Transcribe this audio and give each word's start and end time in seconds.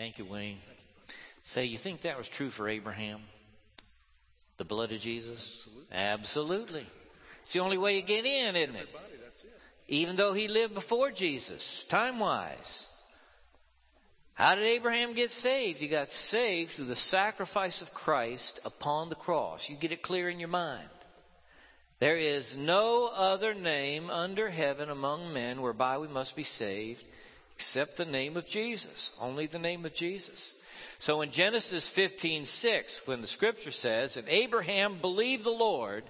Thank 0.00 0.18
you, 0.18 0.24
Wayne. 0.24 0.56
Say, 1.42 1.66
you 1.66 1.76
think 1.76 2.00
that 2.00 2.16
was 2.16 2.26
true 2.26 2.48
for 2.48 2.70
Abraham? 2.70 3.20
The 4.56 4.64
blood 4.64 4.92
of 4.92 5.00
Jesus? 5.00 5.68
Absolutely. 5.92 5.94
Absolutely. 5.94 6.86
It's 7.42 7.52
the 7.52 7.60
only 7.60 7.76
way 7.76 7.96
you 7.96 8.02
get 8.02 8.24
in, 8.24 8.56
isn't 8.56 8.76
it? 8.76 8.88
Even 9.88 10.16
though 10.16 10.32
he 10.32 10.48
lived 10.48 10.72
before 10.72 11.10
Jesus, 11.10 11.84
time 11.84 12.18
wise. 12.18 12.90
How 14.32 14.54
did 14.54 14.64
Abraham 14.64 15.12
get 15.12 15.30
saved? 15.30 15.80
He 15.80 15.88
got 15.88 16.08
saved 16.08 16.70
through 16.70 16.86
the 16.86 16.96
sacrifice 16.96 17.82
of 17.82 17.92
Christ 17.92 18.58
upon 18.64 19.10
the 19.10 19.16
cross. 19.16 19.68
You 19.68 19.76
get 19.76 19.92
it 19.92 20.00
clear 20.00 20.30
in 20.30 20.40
your 20.40 20.48
mind. 20.48 20.88
There 21.98 22.16
is 22.16 22.56
no 22.56 23.12
other 23.14 23.52
name 23.52 24.08
under 24.08 24.48
heaven 24.48 24.88
among 24.88 25.34
men 25.34 25.60
whereby 25.60 25.98
we 25.98 26.08
must 26.08 26.36
be 26.36 26.44
saved 26.44 27.04
except 27.60 27.98
the 27.98 28.06
name 28.06 28.38
of 28.38 28.48
Jesus. 28.48 29.12
Only 29.20 29.44
the 29.44 29.58
name 29.58 29.84
of 29.84 29.92
Jesus. 29.92 30.54
So 30.98 31.20
in 31.20 31.30
Genesis 31.30 31.90
15, 31.90 32.46
6, 32.46 33.06
when 33.06 33.20
the 33.20 33.26
scripture 33.26 33.70
says, 33.70 34.16
And 34.16 34.26
Abraham 34.30 34.96
believed 34.98 35.44
the 35.44 35.50
Lord, 35.50 36.04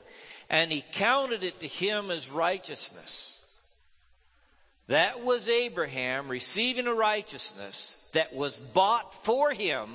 and 0.48 0.70
he 0.70 0.84
counted 0.92 1.42
it 1.42 1.58
to 1.58 1.66
him 1.66 2.12
as 2.12 2.30
righteousness. 2.30 3.44
That 4.86 5.24
was 5.24 5.48
Abraham 5.48 6.28
receiving 6.28 6.86
a 6.86 6.94
righteousness 6.94 8.08
that 8.12 8.32
was 8.32 8.56
bought 8.56 9.12
for 9.24 9.50
him 9.52 9.90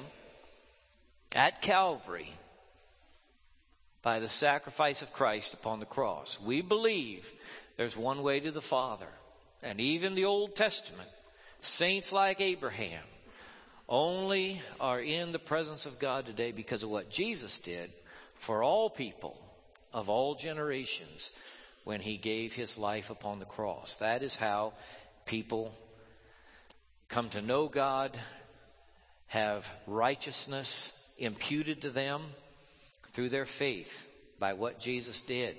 at 1.34 1.62
Calvary 1.62 2.34
by 4.02 4.20
the 4.20 4.28
sacrifice 4.28 5.02
of 5.02 5.14
Christ 5.14 5.54
upon 5.54 5.80
the 5.80 5.86
cross. 5.86 6.38
We 6.38 6.62
believe 6.62 7.32
there's 7.78 7.96
one 7.96 8.24
way 8.24 8.42
to 8.42 8.52
the 8.52 8.62
Father. 8.62 9.08
And 9.64 9.80
even 9.80 10.16
the 10.16 10.26
Old 10.26 10.54
Testament 10.54 11.10
Saints 11.66 12.12
like 12.12 12.42
Abraham 12.42 13.04
only 13.90 14.62
are 14.80 15.00
in 15.00 15.32
the 15.32 15.40
presence 15.40 15.86
of 15.86 16.00
God 16.00 16.26
today 16.26 16.52
because 16.52 16.84
of 16.84 16.90
what 16.90 17.10
Jesus 17.10 17.58
did 17.58 17.92
for 18.36 18.64
all 18.64 18.90
people 18.90 19.38
of 19.94 20.10
all 20.10 20.36
generations 20.36 21.32
when 21.84 22.02
he 22.02 22.18
gave 22.18 22.54
his 22.54 22.78
life 22.78 23.10
upon 23.10 23.40
the 23.40 23.46
cross. 23.46 23.98
That 23.98 24.24
is 24.24 24.36
how 24.36 24.74
people 25.26 25.74
come 27.10 27.30
to 27.30 27.42
know 27.42 27.68
God, 27.68 28.18
have 29.28 29.68
righteousness 29.88 31.00
imputed 31.18 31.82
to 31.82 31.90
them 31.90 32.22
through 33.12 33.30
their 33.30 33.46
faith 33.46 34.08
by 34.40 34.54
what 34.54 34.80
Jesus 34.80 35.22
did. 35.22 35.56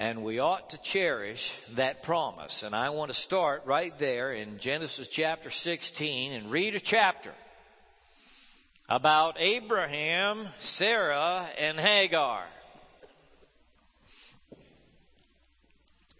And 0.00 0.22
we 0.22 0.38
ought 0.38 0.70
to 0.70 0.80
cherish 0.80 1.60
that 1.74 2.02
promise. 2.02 2.62
And 2.62 2.74
I 2.74 2.88
want 2.88 3.10
to 3.10 3.16
start 3.16 3.66
right 3.66 3.96
there 3.98 4.32
in 4.32 4.58
Genesis 4.58 5.08
chapter 5.08 5.50
16 5.50 6.32
and 6.32 6.50
read 6.50 6.74
a 6.74 6.80
chapter 6.80 7.32
about 8.88 9.36
Abraham, 9.38 10.48
Sarah, 10.56 11.46
and 11.58 11.78
Hagar. 11.78 12.42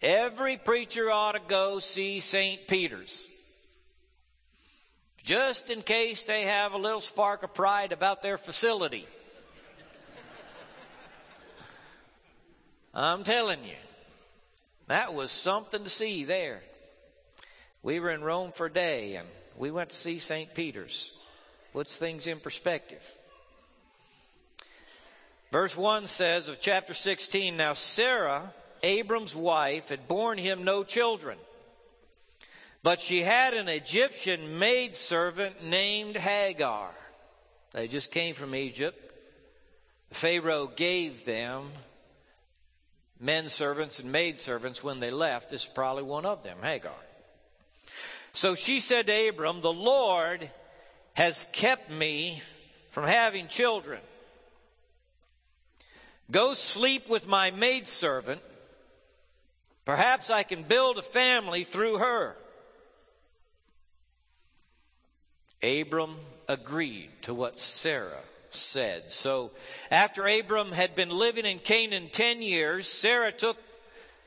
Every 0.03 0.58
preacher 0.58 1.11
ought 1.11 1.33
to 1.33 1.41
go 1.48 1.78
see 1.78 2.20
St. 2.20 2.69
Peter's. 2.69 3.27
Just 5.25 5.70
in 5.70 5.81
case 5.81 6.25
they 6.25 6.42
have 6.42 6.75
a 6.75 6.78
little 6.78 7.01
spark 7.01 7.42
of 7.42 7.55
pride 7.55 7.92
about 7.92 8.20
their 8.20 8.36
facility. 8.36 9.08
I'm 12.92 13.24
telling 13.24 13.64
you, 13.64 13.77
that 14.88 15.14
was 15.14 15.30
something 15.30 15.84
to 15.84 15.91
see 15.91 16.24
there. 16.24 16.62
We 17.83 18.00
were 18.00 18.10
in 18.10 18.22
Rome 18.22 18.52
for 18.52 18.66
a 18.66 18.72
day 18.72 19.14
and 19.14 19.28
we 19.56 19.70
went 19.70 19.91
to 19.91 19.96
see 19.96 20.19
St. 20.19 20.52
Peter's. 20.55 21.16
Puts 21.72 21.96
things 21.96 22.27
in 22.27 22.41
perspective. 22.41 23.02
Verse 25.52 25.77
1 25.77 26.06
says 26.06 26.48
of 26.48 26.61
chapter 26.61 26.95
16 26.95 27.56
Now 27.56 27.74
Sarah, 27.74 28.52
Abram's 28.83 29.36
wife, 29.36 29.89
had 29.89 30.08
borne 30.08 30.39
him 30.39 30.64
no 30.64 30.83
children, 30.83 31.39
but 32.83 33.00
she 33.00 33.23
had 33.23 33.55
an 33.55 33.68
Egyptian 33.68 34.58
maidservant 34.58 35.64
named 35.64 36.17
Hagar. 36.17 36.90
They 37.73 37.86
just 37.86 38.11
came 38.11 38.34
from 38.34 38.55
Egypt. 38.55 38.98
Pharaoh 40.12 40.67
gave 40.74 41.24
them 41.24 41.70
men 43.20 43.48
servants 43.48 44.01
and 44.01 44.11
maid 44.11 44.41
servants 44.41 44.83
when 44.83 44.98
they 44.98 45.11
left. 45.11 45.51
This 45.51 45.63
is 45.63 45.73
probably 45.73 46.03
one 46.03 46.25
of 46.25 46.42
them, 46.42 46.58
Hagar. 46.63 46.92
So 48.33 48.55
she 48.55 48.81
said 48.81 49.07
to 49.07 49.29
Abram, 49.29 49.61
The 49.61 49.73
Lord 49.73 50.51
has 51.14 51.47
kept 51.53 51.91
me 51.91 52.42
from 52.91 53.05
having 53.05 53.48
children. 53.48 54.01
Go 56.30 56.55
sleep 56.55 57.09
with 57.09 57.29
my 57.29 57.51
maidservant. 57.51 58.41
Perhaps 59.85 60.30
I 60.30 60.45
can 60.45 60.63
build 60.63 60.98
a 60.98 61.03
family 61.03 61.64
through 61.64 61.98
her. 61.98 62.36
Abram 65.63 66.17
agreed 66.48 67.11
to 67.23 67.35
what 67.35 67.59
Sarah 67.59 68.23
said. 68.55 69.11
So 69.11 69.50
after 69.90 70.27
Abram 70.27 70.72
had 70.72 70.94
been 70.94 71.11
living 71.11 71.46
in 71.46 71.58
Canaan 71.58 72.08
10 72.11 72.42
years, 72.42 72.86
Sarah 72.88 73.33
took 73.33 73.58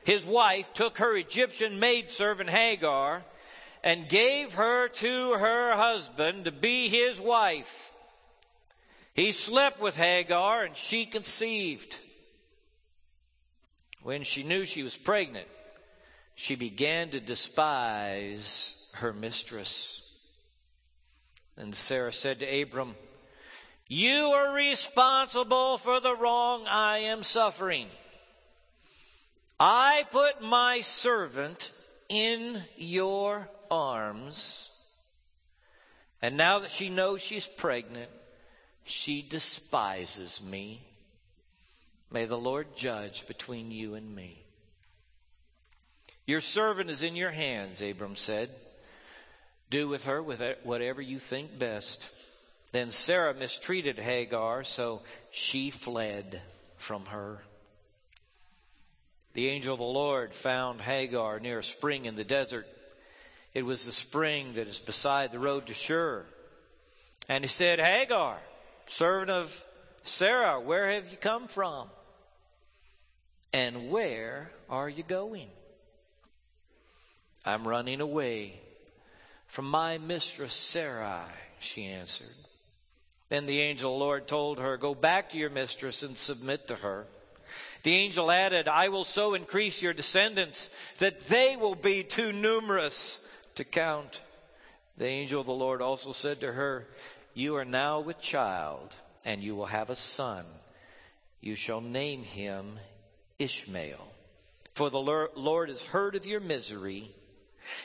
his 0.04 0.26
wife, 0.26 0.72
took 0.74 0.98
her 0.98 1.16
Egyptian 1.16 1.78
maidservant 1.80 2.50
Hagar, 2.50 3.22
and 3.82 4.08
gave 4.08 4.54
her 4.54 4.88
to 4.88 5.32
her 5.34 5.76
husband 5.76 6.44
to 6.46 6.52
be 6.52 6.88
his 6.88 7.20
wife. 7.20 7.92
He 9.14 9.30
slept 9.30 9.80
with 9.80 9.96
Hagar 9.96 10.64
and 10.64 10.76
she 10.76 11.06
conceived. 11.06 11.98
When 14.02 14.24
she 14.24 14.42
knew 14.42 14.64
she 14.64 14.82
was 14.82 14.96
pregnant, 14.96 15.48
she 16.34 16.56
began 16.56 17.10
to 17.10 17.20
despise 17.20 18.90
her 18.94 19.12
mistress. 19.12 20.12
And 21.56 21.74
Sarah 21.74 22.12
said 22.12 22.40
to 22.40 22.62
Abram, 22.62 22.96
you 23.88 24.32
are 24.34 24.54
responsible 24.54 25.78
for 25.78 26.00
the 26.00 26.16
wrong 26.16 26.66
I 26.66 26.98
am 26.98 27.22
suffering. 27.22 27.88
I 29.60 30.04
put 30.10 30.42
my 30.42 30.80
servant 30.80 31.70
in 32.08 32.62
your 32.76 33.48
arms. 33.70 34.70
And 36.20 36.36
now 36.36 36.60
that 36.60 36.70
she 36.70 36.88
knows 36.88 37.20
she's 37.20 37.46
pregnant, 37.46 38.10
she 38.84 39.22
despises 39.22 40.42
me. 40.42 40.82
May 42.10 42.24
the 42.24 42.38
Lord 42.38 42.76
judge 42.76 43.26
between 43.26 43.70
you 43.70 43.94
and 43.94 44.14
me. 44.14 44.44
Your 46.26 46.40
servant 46.40 46.88
is 46.88 47.02
in 47.02 47.16
your 47.16 47.32
hands, 47.32 47.82
Abram 47.82 48.16
said. 48.16 48.50
Do 49.68 49.88
with 49.88 50.04
her 50.04 50.22
whatever 50.22 51.02
you 51.02 51.18
think 51.18 51.58
best. 51.58 52.08
Then 52.74 52.90
Sarah 52.90 53.34
mistreated 53.34 54.00
Hagar, 54.00 54.64
so 54.64 55.02
she 55.30 55.70
fled 55.70 56.42
from 56.76 57.04
her. 57.06 57.44
The 59.34 59.46
angel 59.46 59.74
of 59.74 59.78
the 59.78 59.84
Lord 59.84 60.34
found 60.34 60.80
Hagar 60.80 61.38
near 61.38 61.60
a 61.60 61.62
spring 61.62 62.04
in 62.04 62.16
the 62.16 62.24
desert. 62.24 62.66
It 63.54 63.64
was 63.64 63.86
the 63.86 63.92
spring 63.92 64.54
that 64.54 64.66
is 64.66 64.80
beside 64.80 65.30
the 65.30 65.38
road 65.38 65.66
to 65.66 65.72
Shur. 65.72 66.26
And 67.28 67.44
he 67.44 67.48
said, 67.48 67.78
Hagar, 67.78 68.38
servant 68.86 69.30
of 69.30 69.64
Sarah, 70.02 70.60
where 70.60 70.90
have 70.90 71.08
you 71.12 71.16
come 71.16 71.46
from? 71.46 71.86
And 73.52 73.88
where 73.88 74.50
are 74.68 74.88
you 74.88 75.04
going? 75.04 75.46
I'm 77.46 77.68
running 77.68 78.00
away 78.00 78.58
from 79.46 79.70
my 79.70 79.98
mistress 79.98 80.54
Sarai, 80.54 81.30
she 81.60 81.84
answered. 81.84 82.43
Then 83.34 83.46
the 83.46 83.62
angel 83.62 83.92
of 83.92 83.98
the 83.98 84.04
Lord 84.04 84.28
told 84.28 84.60
her, 84.60 84.76
Go 84.76 84.94
back 84.94 85.30
to 85.30 85.38
your 85.38 85.50
mistress 85.50 86.04
and 86.04 86.16
submit 86.16 86.68
to 86.68 86.76
her. 86.76 87.04
The 87.82 87.96
angel 87.96 88.30
added, 88.30 88.68
I 88.68 88.90
will 88.90 89.02
so 89.02 89.34
increase 89.34 89.82
your 89.82 89.92
descendants 89.92 90.70
that 91.00 91.22
they 91.22 91.56
will 91.56 91.74
be 91.74 92.04
too 92.04 92.32
numerous 92.32 93.20
to 93.56 93.64
count. 93.64 94.20
The 94.98 95.06
angel 95.06 95.40
of 95.40 95.46
the 95.46 95.52
Lord 95.52 95.82
also 95.82 96.12
said 96.12 96.42
to 96.42 96.52
her, 96.52 96.86
You 97.34 97.56
are 97.56 97.64
now 97.64 97.98
with 97.98 98.20
child, 98.20 98.94
and 99.24 99.42
you 99.42 99.56
will 99.56 99.66
have 99.66 99.90
a 99.90 99.96
son. 99.96 100.44
You 101.40 101.56
shall 101.56 101.80
name 101.80 102.22
him 102.22 102.78
Ishmael. 103.40 104.12
For 104.74 104.90
the 104.90 105.00
Lord 105.00 105.70
has 105.70 105.82
heard 105.82 106.14
of 106.14 106.24
your 106.24 106.38
misery. 106.38 107.10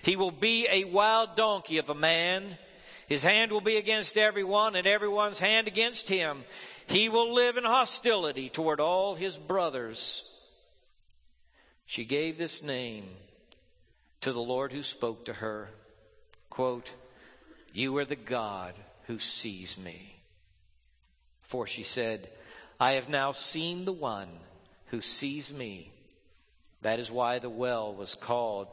He 0.04 0.16
will 0.16 0.30
be 0.30 0.68
a 0.70 0.84
wild 0.84 1.36
donkey 1.36 1.80
of 1.80 1.90
a 1.90 1.96
man 1.96 2.60
his 3.10 3.24
hand 3.24 3.52
will 3.52 3.60
be 3.60 3.78
against 3.78 4.18
everyone, 4.18 4.76
and 4.76 4.86
everyone's 4.86 5.40
hand 5.40 5.68
against 5.68 6.08
him. 6.08 6.44
He 6.86 7.10
will 7.10 7.34
live 7.34 7.58
in 7.58 7.64
hostility 7.64 8.50
toward 8.50 8.80
all 8.80 9.16
his 9.16 9.36
brothers. 9.36 10.32
She 11.88 12.06
gave 12.06 12.38
this 12.38 12.62
name 12.62 13.06
to 14.22 14.32
the 14.32 14.42
Lord 14.42 14.72
who 14.72 14.84
spoke 14.84 15.26
to 15.26 15.34
her 15.34 15.70
quote, 16.52 16.92
You 17.74 17.98
are 17.98 18.06
the 18.06 18.16
God 18.16 18.76
who 19.08 19.18
sees 19.18 19.76
me. 19.76 20.20
For 21.42 21.66
she 21.66 21.82
said, 21.82 22.30
I 22.80 22.92
have 22.92 23.10
now 23.10 23.32
seen 23.32 23.86
the 23.86 23.92
one 23.92 24.30
who 24.88 25.02
sees 25.02 25.52
me. 25.52 25.92
That 26.84 27.00
is 27.00 27.10
why 27.10 27.40
the 27.40 27.50
well 27.50 27.92
was 27.92 28.14
called 28.14 28.68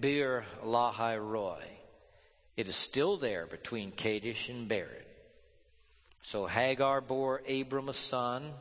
Beer 0.00 0.46
Lahai 0.64 1.18
Roi. 1.18 1.75
It 2.56 2.68
is 2.68 2.76
still 2.76 3.16
there 3.16 3.46
between 3.46 3.92
Kadesh 3.92 4.48
and 4.48 4.68
Bered. 4.68 5.04
So 6.22 6.46
Hagar 6.46 7.00
bore 7.00 7.42
Abram 7.48 7.88
a 7.88 7.92
son, 7.92 8.52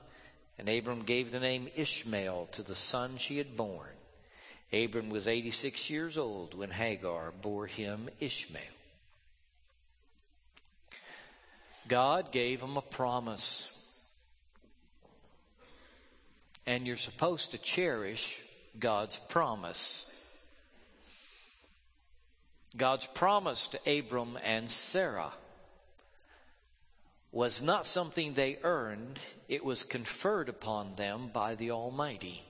and 0.60 0.70
Abram 0.70 1.04
gave 1.04 1.32
the 1.32 1.40
name 1.40 1.70
Ishmael 1.76 2.50
to 2.52 2.62
the 2.62 2.76
son 2.76 3.18
she 3.18 3.38
had 3.38 3.58
borne. 3.58 3.88
Abram 4.74 5.10
was 5.10 5.28
86 5.28 5.90
years 5.90 6.18
old 6.18 6.54
when 6.54 6.72
Hagar 6.72 7.32
bore 7.42 7.68
him 7.68 8.10
Ishmael. 8.20 8.62
God 11.88 12.32
gave 12.32 12.62
him 12.62 12.78
a 12.78 12.82
promise. 12.82 13.72
And 16.66 16.88
you're 16.88 16.98
supposed 16.98 17.52
to 17.52 17.58
cherish 17.58 18.40
God's 18.80 19.18
promise. 19.18 20.12
God's 22.78 23.06
promise 23.06 23.68
to 23.70 24.00
Abram 24.00 24.38
and 24.44 24.70
Sarah 24.70 25.32
was 27.32 27.62
not 27.62 27.86
something 27.86 28.34
they 28.34 28.58
earned, 28.64 29.20
it 29.50 29.64
was 29.64 29.84
conferred 29.84 30.50
upon 30.50 30.96
them 30.96 31.30
by 31.34 31.56
the 31.56 31.72
Almighty. 31.72 32.44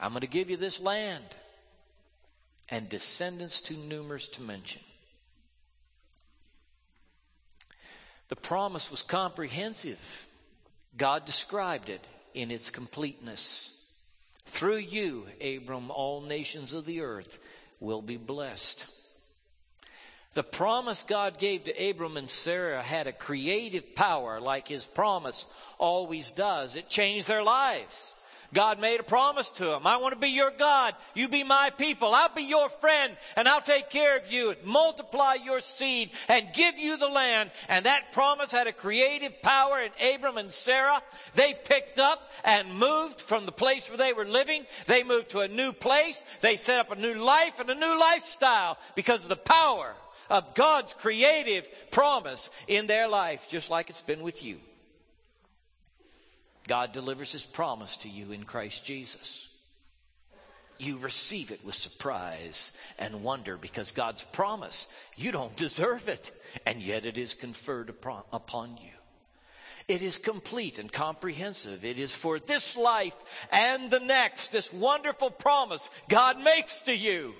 I'm 0.00 0.12
going 0.12 0.22
to 0.22 0.26
give 0.26 0.50
you 0.50 0.56
this 0.56 0.80
land 0.80 1.24
and 2.68 2.88
descendants 2.88 3.60
too 3.60 3.76
numerous 3.76 4.28
to 4.28 4.42
mention. 4.42 4.82
The 8.28 8.36
promise 8.36 8.90
was 8.90 9.02
comprehensive. 9.02 10.26
God 10.96 11.24
described 11.24 11.88
it 11.88 12.04
in 12.34 12.50
its 12.50 12.70
completeness. 12.70 13.72
Through 14.46 14.78
you, 14.78 15.26
Abram, 15.40 15.90
all 15.90 16.22
nations 16.22 16.72
of 16.72 16.86
the 16.86 17.02
earth 17.02 17.38
will 17.80 18.02
be 18.02 18.16
blessed. 18.16 18.86
The 20.34 20.42
promise 20.42 21.02
God 21.02 21.38
gave 21.38 21.64
to 21.64 21.90
Abram 21.90 22.18
and 22.18 22.28
Sarah 22.28 22.82
had 22.82 23.06
a 23.06 23.12
creative 23.12 23.94
power 23.94 24.38
like 24.38 24.68
his 24.68 24.84
promise 24.84 25.46
always 25.78 26.30
does. 26.32 26.76
It 26.76 26.90
changed 26.90 27.26
their 27.26 27.42
lives. 27.42 28.12
God 28.52 28.80
made 28.80 29.00
a 29.00 29.04
promise 29.04 29.50
to 29.52 29.74
him. 29.74 29.86
I 29.86 29.96
want 29.96 30.14
to 30.14 30.20
be 30.20 30.28
your 30.28 30.50
God. 30.50 30.94
You 31.14 31.28
be 31.28 31.44
my 31.44 31.70
people. 31.70 32.14
I'll 32.14 32.34
be 32.34 32.42
your 32.42 32.68
friend 32.68 33.16
and 33.36 33.48
I'll 33.48 33.60
take 33.60 33.90
care 33.90 34.16
of 34.16 34.30
you 34.30 34.50
and 34.50 34.64
multiply 34.64 35.34
your 35.34 35.60
seed 35.60 36.10
and 36.28 36.52
give 36.54 36.78
you 36.78 36.96
the 36.96 37.08
land. 37.08 37.50
And 37.68 37.86
that 37.86 38.12
promise 38.12 38.52
had 38.52 38.66
a 38.66 38.72
creative 38.72 39.42
power 39.42 39.80
in 39.80 40.14
Abram 40.14 40.38
and 40.38 40.52
Sarah. 40.52 41.02
They 41.34 41.54
picked 41.64 41.98
up 41.98 42.30
and 42.44 42.74
moved 42.74 43.20
from 43.20 43.46
the 43.46 43.52
place 43.52 43.88
where 43.88 43.98
they 43.98 44.12
were 44.12 44.24
living. 44.24 44.66
They 44.86 45.02
moved 45.02 45.30
to 45.30 45.40
a 45.40 45.48
new 45.48 45.72
place. 45.72 46.24
They 46.40 46.56
set 46.56 46.78
up 46.78 46.90
a 46.90 47.00
new 47.00 47.14
life 47.14 47.60
and 47.60 47.70
a 47.70 47.74
new 47.74 47.98
lifestyle 47.98 48.78
because 48.94 49.22
of 49.22 49.28
the 49.28 49.36
power 49.36 49.94
of 50.30 50.54
God's 50.54 50.92
creative 50.92 51.68
promise 51.90 52.50
in 52.66 52.86
their 52.86 53.08
life, 53.08 53.48
just 53.48 53.70
like 53.70 53.90
it's 53.90 54.00
been 54.00 54.22
with 54.22 54.44
you. 54.44 54.58
God 56.66 56.92
delivers 56.92 57.32
his 57.32 57.44
promise 57.44 57.96
to 57.98 58.08
you 58.08 58.32
in 58.32 58.44
Christ 58.44 58.84
Jesus. 58.84 59.48
You 60.78 60.98
receive 60.98 61.50
it 61.50 61.64
with 61.64 61.74
surprise 61.74 62.76
and 62.98 63.22
wonder 63.22 63.56
because 63.56 63.92
God's 63.92 64.22
promise, 64.24 64.92
you 65.16 65.32
don't 65.32 65.56
deserve 65.56 66.08
it, 66.08 66.32
and 66.66 66.82
yet 66.82 67.06
it 67.06 67.16
is 67.16 67.32
conferred 67.34 67.88
upon 67.88 68.76
you. 68.76 68.90
It 69.88 70.02
is 70.02 70.18
complete 70.18 70.78
and 70.78 70.92
comprehensive. 70.92 71.84
It 71.84 71.98
is 71.98 72.14
for 72.14 72.38
this 72.38 72.76
life 72.76 73.14
and 73.52 73.90
the 73.90 74.00
next, 74.00 74.50
this 74.50 74.72
wonderful 74.72 75.30
promise 75.30 75.88
God 76.08 76.42
makes 76.42 76.80
to 76.82 76.94
you. 76.94 77.34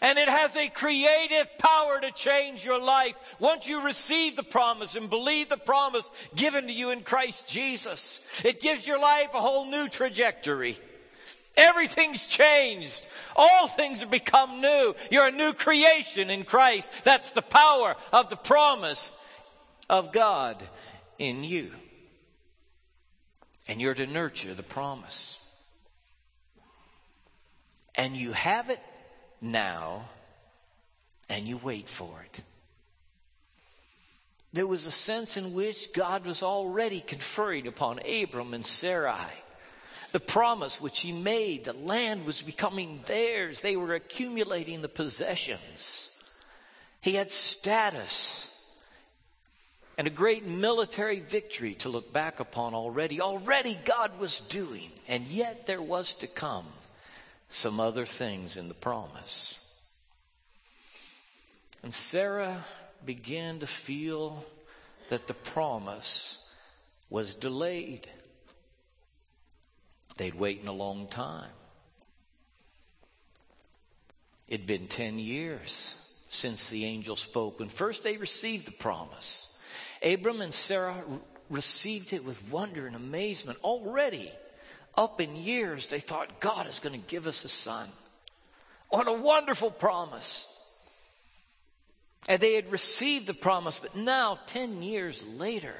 And 0.00 0.18
it 0.18 0.28
has 0.28 0.56
a 0.56 0.68
creative 0.68 1.46
power 1.58 2.00
to 2.00 2.10
change 2.10 2.64
your 2.64 2.82
life 2.82 3.16
once 3.38 3.68
you 3.68 3.84
receive 3.84 4.34
the 4.34 4.42
promise 4.42 4.96
and 4.96 5.08
believe 5.08 5.48
the 5.48 5.56
promise 5.56 6.10
given 6.34 6.66
to 6.66 6.72
you 6.72 6.90
in 6.90 7.02
Christ 7.02 7.46
Jesus. 7.46 8.20
It 8.44 8.60
gives 8.60 8.86
your 8.86 9.00
life 9.00 9.28
a 9.32 9.40
whole 9.40 9.66
new 9.66 9.88
trajectory. 9.88 10.78
Everything's 11.56 12.26
changed. 12.26 13.06
All 13.36 13.68
things 13.68 14.00
have 14.00 14.10
become 14.10 14.60
new. 14.60 14.94
You're 15.10 15.26
a 15.26 15.32
new 15.32 15.52
creation 15.52 16.30
in 16.30 16.44
Christ. 16.44 16.90
That's 17.04 17.32
the 17.32 17.42
power 17.42 17.94
of 18.12 18.30
the 18.30 18.36
promise 18.36 19.12
of 19.88 20.12
God 20.12 20.62
in 21.18 21.44
you. 21.44 21.70
And 23.68 23.80
you're 23.80 23.94
to 23.94 24.06
nurture 24.06 24.54
the 24.54 24.62
promise. 24.62 25.38
And 27.94 28.16
you 28.16 28.32
have 28.32 28.70
it 28.70 28.80
now 29.42 30.08
and 31.28 31.46
you 31.46 31.58
wait 31.58 31.88
for 31.88 32.24
it. 32.24 32.40
There 34.54 34.66
was 34.66 34.86
a 34.86 34.90
sense 34.90 35.36
in 35.36 35.54
which 35.54 35.92
God 35.92 36.24
was 36.24 36.42
already 36.42 37.00
conferring 37.00 37.66
upon 37.66 38.00
Abram 38.06 38.54
and 38.54 38.66
Sarai 38.66 39.42
the 40.12 40.20
promise 40.20 40.80
which 40.80 41.00
he 41.00 41.10
made. 41.10 41.64
The 41.64 41.72
land 41.72 42.24
was 42.26 42.42
becoming 42.42 43.00
theirs. 43.06 43.60
They 43.60 43.76
were 43.76 43.94
accumulating 43.94 44.82
the 44.82 44.88
possessions. 44.88 46.10
He 47.00 47.14
had 47.14 47.30
status 47.30 48.50
and 49.98 50.06
a 50.06 50.10
great 50.10 50.46
military 50.46 51.20
victory 51.20 51.74
to 51.76 51.88
look 51.88 52.12
back 52.12 52.40
upon 52.40 52.74
already. 52.74 53.20
Already 53.20 53.78
God 53.84 54.18
was 54.18 54.40
doing, 54.40 54.90
and 55.08 55.26
yet 55.26 55.66
there 55.66 55.82
was 55.82 56.14
to 56.16 56.26
come 56.26 56.66
some 57.52 57.78
other 57.78 58.06
things 58.06 58.56
in 58.56 58.68
the 58.68 58.74
promise. 58.74 59.58
And 61.82 61.92
Sarah 61.92 62.64
began 63.04 63.58
to 63.60 63.66
feel 63.66 64.44
that 65.10 65.26
the 65.26 65.34
promise 65.34 66.48
was 67.10 67.34
delayed. 67.34 68.06
They'd 70.16 70.34
waited 70.34 70.66
a 70.66 70.72
long 70.72 71.08
time. 71.08 71.50
It'd 74.48 74.66
been 74.66 74.86
10 74.86 75.18
years 75.18 75.96
since 76.30 76.70
the 76.70 76.86
angel 76.86 77.16
spoke. 77.16 77.58
When 77.58 77.68
first 77.68 78.02
they 78.02 78.16
received 78.16 78.66
the 78.66 78.72
promise, 78.72 79.58
Abram 80.02 80.40
and 80.40 80.54
Sarah 80.54 80.96
received 81.50 82.14
it 82.14 82.24
with 82.24 82.50
wonder 82.50 82.86
and 82.86 82.96
amazement. 82.96 83.58
Already, 83.62 84.30
up 84.94 85.20
in 85.20 85.36
years, 85.36 85.86
they 85.86 86.00
thought 86.00 86.40
God 86.40 86.66
is 86.66 86.78
going 86.78 86.98
to 87.00 87.06
give 87.06 87.26
us 87.26 87.44
a 87.44 87.48
son. 87.48 87.88
What 88.88 89.08
a 89.08 89.12
wonderful 89.12 89.70
promise. 89.70 90.48
And 92.28 92.40
they 92.40 92.54
had 92.54 92.70
received 92.70 93.26
the 93.26 93.34
promise, 93.34 93.78
but 93.78 93.96
now, 93.96 94.38
10 94.46 94.82
years 94.82 95.24
later, 95.24 95.74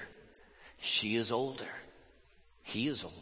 she 0.80 1.14
is 1.14 1.30
older. 1.30 1.68
He 2.62 2.88
is 2.88 3.04
older. 3.04 3.16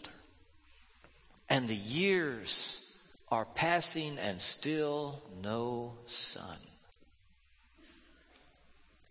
And 1.48 1.66
the 1.66 1.74
years 1.74 2.86
are 3.28 3.44
passing 3.44 4.18
and 4.18 4.40
still 4.40 5.20
no 5.42 5.94
son. 6.06 6.56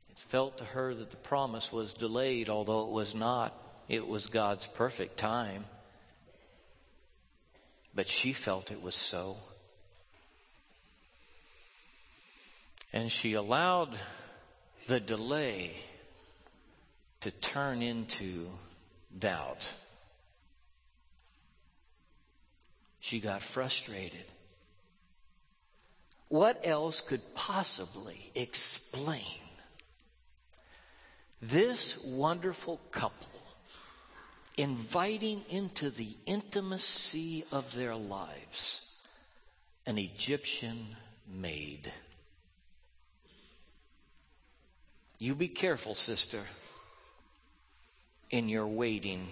It 0.09 0.17
felt 0.17 0.57
to 0.59 0.63
her 0.63 0.93
that 0.93 1.11
the 1.11 1.17
promise 1.17 1.71
was 1.71 1.93
delayed, 1.93 2.49
although 2.49 2.83
it 2.83 2.91
was 2.91 3.13
not. 3.13 3.53
It 3.89 4.07
was 4.07 4.27
God's 4.27 4.65
perfect 4.65 5.17
time 5.17 5.65
but 7.99 8.07
she 8.07 8.31
felt 8.31 8.71
it 8.71 8.81
was 8.81 8.95
so. 8.95 9.35
And 12.93 13.11
she 13.11 13.33
allowed 13.33 13.89
the 14.87 15.01
delay 15.01 15.75
to 17.19 17.29
turn 17.29 17.81
into 17.81 18.47
doubt. 19.19 19.73
She 23.01 23.19
got 23.19 23.41
frustrated. 23.41 24.23
What 26.29 26.61
else 26.63 27.01
could 27.01 27.35
possibly 27.35 28.31
explain 28.33 29.41
this 31.41 32.01
wonderful 32.05 32.79
couple 32.91 33.38
inviting 34.59 35.41
into 35.49 35.89
the 35.89 36.09
intimacy 36.25 37.45
of 37.49 37.73
their 37.73 37.95
lives 37.95 38.91
an 39.85 39.97
Egyptian 39.97 40.97
maid. 41.33 41.89
You 45.17 45.33
be 45.33 45.47
careful, 45.47 45.95
sister, 45.95 46.41
in 48.29 48.49
your 48.49 48.67
waiting. 48.67 49.29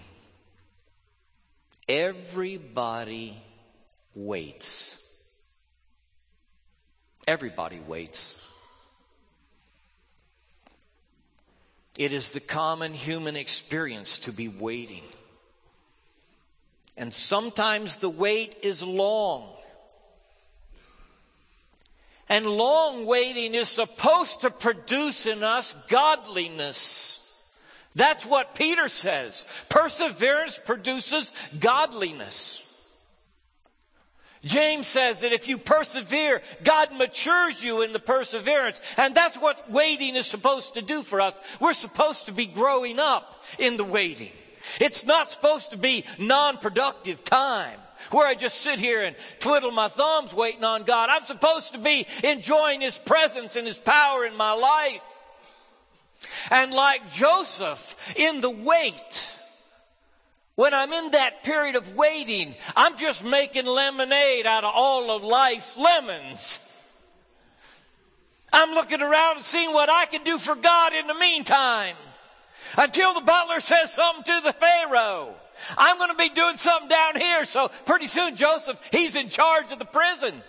Everybody 1.86 3.36
waits. 4.14 5.14
Everybody 7.26 7.80
waits. 7.80 8.47
It 11.98 12.12
is 12.12 12.30
the 12.30 12.40
common 12.40 12.94
human 12.94 13.34
experience 13.34 14.18
to 14.20 14.32
be 14.32 14.46
waiting. 14.46 15.02
And 16.96 17.12
sometimes 17.12 17.96
the 17.96 18.08
wait 18.08 18.56
is 18.62 18.84
long. 18.84 19.48
And 22.28 22.46
long 22.46 23.04
waiting 23.04 23.54
is 23.54 23.68
supposed 23.68 24.42
to 24.42 24.50
produce 24.50 25.26
in 25.26 25.42
us 25.42 25.74
godliness. 25.88 27.14
That's 27.96 28.24
what 28.24 28.54
Peter 28.54 28.86
says. 28.86 29.44
Perseverance 29.68 30.60
produces 30.64 31.32
godliness. 31.58 32.67
James 34.44 34.86
says 34.86 35.20
that 35.20 35.32
if 35.32 35.48
you 35.48 35.58
persevere, 35.58 36.42
God 36.62 36.92
matures 36.96 37.64
you 37.64 37.82
in 37.82 37.92
the 37.92 37.98
perseverance. 37.98 38.80
And 38.96 39.14
that's 39.14 39.36
what 39.36 39.70
waiting 39.70 40.16
is 40.16 40.26
supposed 40.26 40.74
to 40.74 40.82
do 40.82 41.02
for 41.02 41.20
us. 41.20 41.40
We're 41.60 41.72
supposed 41.72 42.26
to 42.26 42.32
be 42.32 42.46
growing 42.46 42.98
up 42.98 43.42
in 43.58 43.76
the 43.76 43.84
waiting. 43.84 44.32
It's 44.80 45.04
not 45.04 45.30
supposed 45.30 45.70
to 45.70 45.76
be 45.76 46.04
non-productive 46.18 47.24
time 47.24 47.78
where 48.10 48.26
I 48.26 48.34
just 48.34 48.60
sit 48.60 48.78
here 48.78 49.02
and 49.02 49.16
twiddle 49.40 49.70
my 49.70 49.88
thumbs 49.88 50.32
waiting 50.32 50.64
on 50.64 50.84
God. 50.84 51.10
I'm 51.10 51.24
supposed 51.24 51.72
to 51.72 51.78
be 51.78 52.06
enjoying 52.22 52.80
His 52.80 52.96
presence 52.96 53.56
and 53.56 53.66
His 53.66 53.78
power 53.78 54.24
in 54.24 54.36
my 54.36 54.52
life. 54.52 55.02
And 56.50 56.72
like 56.72 57.10
Joseph 57.10 58.14
in 58.16 58.40
the 58.40 58.50
wait, 58.50 59.32
when 60.58 60.74
I'm 60.74 60.92
in 60.92 61.12
that 61.12 61.44
period 61.44 61.76
of 61.76 61.94
waiting, 61.94 62.52
I'm 62.74 62.96
just 62.96 63.22
making 63.22 63.64
lemonade 63.64 64.44
out 64.44 64.64
of 64.64 64.72
all 64.74 65.16
of 65.16 65.22
life's 65.22 65.76
lemons. 65.76 66.58
I'm 68.52 68.70
looking 68.70 69.00
around 69.00 69.36
and 69.36 69.44
seeing 69.44 69.72
what 69.72 69.88
I 69.88 70.06
can 70.06 70.24
do 70.24 70.36
for 70.36 70.56
God 70.56 70.94
in 70.94 71.06
the 71.06 71.14
meantime. 71.14 71.94
Until 72.76 73.14
the 73.14 73.20
butler 73.20 73.60
says 73.60 73.92
something 73.92 74.24
to 74.24 74.40
the 74.46 74.52
Pharaoh. 74.52 75.36
I'm 75.76 75.96
going 75.96 76.10
to 76.10 76.16
be 76.16 76.30
doing 76.30 76.56
something 76.56 76.88
down 76.88 77.14
here. 77.20 77.44
So 77.44 77.70
pretty 77.86 78.08
soon 78.08 78.34
Joseph, 78.34 78.80
he's 78.90 79.14
in 79.14 79.28
charge 79.28 79.70
of 79.70 79.78
the 79.78 79.84
prison. 79.84 80.42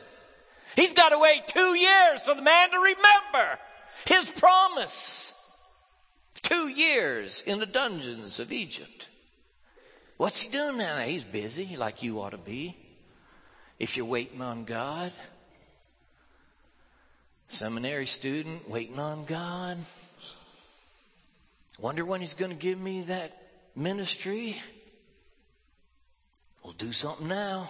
He's 0.76 0.96
got 0.96 1.10
to 1.10 1.20
wait 1.20 1.46
two 1.46 1.76
years 1.76 2.24
for 2.24 2.34
the 2.34 2.42
man 2.42 2.72
to 2.72 2.78
remember 2.78 3.60
his 4.08 4.32
promise. 4.32 5.36
Two 6.42 6.68
years 6.68 7.44
in 7.44 7.60
the 7.60 7.68
dungeons 7.68 8.40
of 8.40 8.52
Egypt. 8.52 9.09
What's 10.20 10.42
he 10.42 10.50
doing 10.50 10.80
now? 10.80 10.98
He's 10.98 11.24
busy 11.24 11.78
like 11.78 12.04
you 12.04 12.20
ought 12.20 12.32
to 12.32 12.38
be. 12.38 12.76
If 13.80 13.96
you're 13.96 14.06
waiting 14.06 14.42
on 14.42 14.66
God. 14.66 15.14
Seminary 17.48 18.06
student 18.06 18.70
waiting 18.70 19.00
on 19.00 19.24
God. 19.24 19.78
Wonder 21.80 22.04
when 22.04 22.20
he's 22.20 22.34
going 22.34 22.52
to 22.52 22.58
give 22.58 22.78
me 22.78 23.04
that 23.04 23.32
ministry. 23.78 24.62
We'll 26.66 26.74
do 26.74 26.92
something 26.92 27.30
now. 27.30 27.70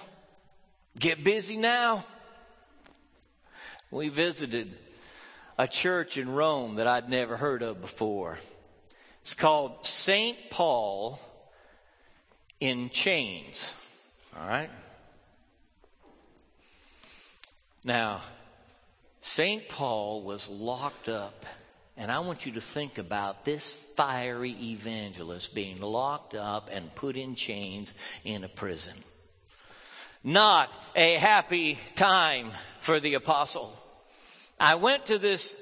Get 0.98 1.24
busy 1.24 1.56
now. 1.56 2.04
We 3.92 4.10
visited 4.10 4.76
a 5.60 5.68
church 5.68 6.18
in 6.18 6.28
Rome 6.28 6.78
that 6.78 6.88
I'd 6.88 7.10
never 7.10 7.38
heard 7.38 7.62
of 7.62 7.80
before. 7.80 8.40
It's 9.22 9.36
called 9.36 9.86
St. 9.86 10.36
Paul 10.50 11.20
in 12.60 12.90
Chains. 12.90 13.76
All 14.38 14.48
right? 14.48 14.70
Now, 17.86 18.22
St. 19.22 19.70
Paul 19.70 20.22
was 20.24 20.50
locked 20.50 21.08
up, 21.08 21.46
and 21.96 22.12
I 22.12 22.20
want 22.20 22.46
you 22.46 22.54
to 22.54 22.62
think 22.62 22.98
about 22.98 23.46
this 23.46 23.72
fiery 23.72 24.56
evangelist 24.60 25.56
being 25.56 25.78
locked 25.78 26.36
up 26.36 26.70
and 26.72 26.94
put 26.96 27.16
in 27.16 27.36
chains 27.36 27.96
in 28.26 28.44
a 28.44 28.50
prison. 28.50 28.96
Not 30.24 30.70
a 30.96 31.14
happy 31.14 31.80
time 31.96 32.52
for 32.82 33.00
the 33.00 33.14
apostle. 33.14 33.78
I 34.60 34.76
went 34.76 35.06
to 35.06 35.18
this 35.18 35.56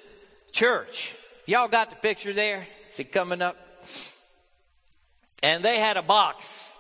church. 0.52 1.14
Y'all 1.46 1.68
got 1.68 1.92
the 1.92 1.96
picture 1.98 2.34
there? 2.34 2.66
Is 2.92 3.00
it 3.00 3.12
coming 3.12 3.44
up? 3.44 3.58
And 5.44 5.64
they 5.64 5.78
had 5.78 5.98
a 5.98 6.02
box 6.02 6.74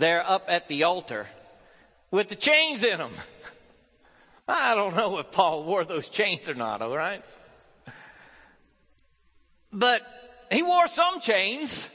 there 0.00 0.28
up 0.28 0.46
at 0.48 0.68
the 0.68 0.82
altar 0.82 1.26
with 2.10 2.28
the 2.28 2.36
chains 2.36 2.82
in 2.82 2.98
them. 2.98 3.12
I 4.48 4.74
don't 4.74 4.96
know 4.96 5.18
if 5.18 5.30
Paul 5.30 5.64
wore 5.64 5.84
those 5.84 6.08
chains 6.08 6.48
or 6.48 6.54
not, 6.54 6.82
all 6.82 6.96
right? 6.96 7.22
But 9.72 10.02
he 10.50 10.62
wore 10.62 10.88
some 10.88 11.20
chains. 11.20 11.88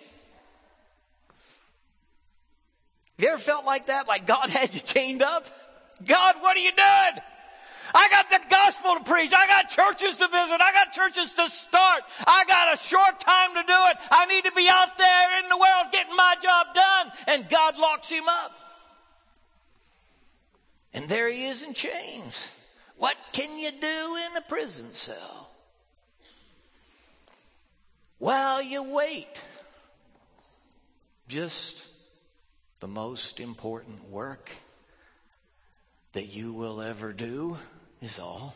You 3.18 3.30
ever 3.30 3.38
felt 3.38 3.66
like 3.66 3.88
that? 3.88 4.08
Like 4.08 4.26
God 4.26 4.50
had 4.50 4.74
you 4.74 4.80
chained 4.80 5.22
up? 5.22 5.48
God, 6.06 6.36
what 6.40 6.56
are 6.56 6.60
you 6.60 6.72
doing? 6.72 7.24
I 7.94 8.10
got 8.10 8.30
the 8.30 8.40
gospel 8.50 8.96
to 8.96 9.04
preach. 9.04 9.34
I 9.34 9.48
got 9.48 9.70
churches 9.70 10.18
to 10.18 10.28
visit. 10.28 10.62
I 10.62 10.72
got 10.72 10.92
churches 10.92 11.34
to 11.34 11.50
start. 11.50 12.04
I 12.26 12.46
got 12.46 12.74
a 12.74 12.78
short 12.78 13.20
time 13.20 13.54
to 13.56 13.64
do 13.64 13.80
it. 13.90 13.98
I 14.12 14.26
need 14.26 14.46
to 14.46 14.52
be 14.52 14.68
out 14.70 14.98
there 14.98 15.44
in 15.44 15.50
the 15.50 15.58
world 15.58 15.88
getting 15.92 16.16
my 16.16 16.36
job 16.42 16.68
done. 16.74 17.12
And 17.28 17.50
God 17.50 17.78
locks 17.78 18.10
him 18.10 18.28
up. 18.28 18.52
And 20.94 21.10
there 21.10 21.30
he 21.30 21.46
is 21.46 21.64
in 21.64 21.74
chains. 21.74 22.50
What 22.98 23.18
can 23.34 23.60
you 23.60 23.72
do 23.72 24.18
in 24.30 24.38
a 24.38 24.42
prison 24.42 24.94
cell? 24.94 25.50
While 28.18 28.62
you 28.62 28.82
wait, 28.82 29.42
just 31.28 31.86
the 32.80 32.88
most 32.88 33.40
important 33.40 34.10
work 34.10 34.52
that 36.14 36.28
you 36.28 36.54
will 36.54 36.82
ever 36.82 37.12
do 37.12 37.58
is 38.06 38.20
all. 38.20 38.54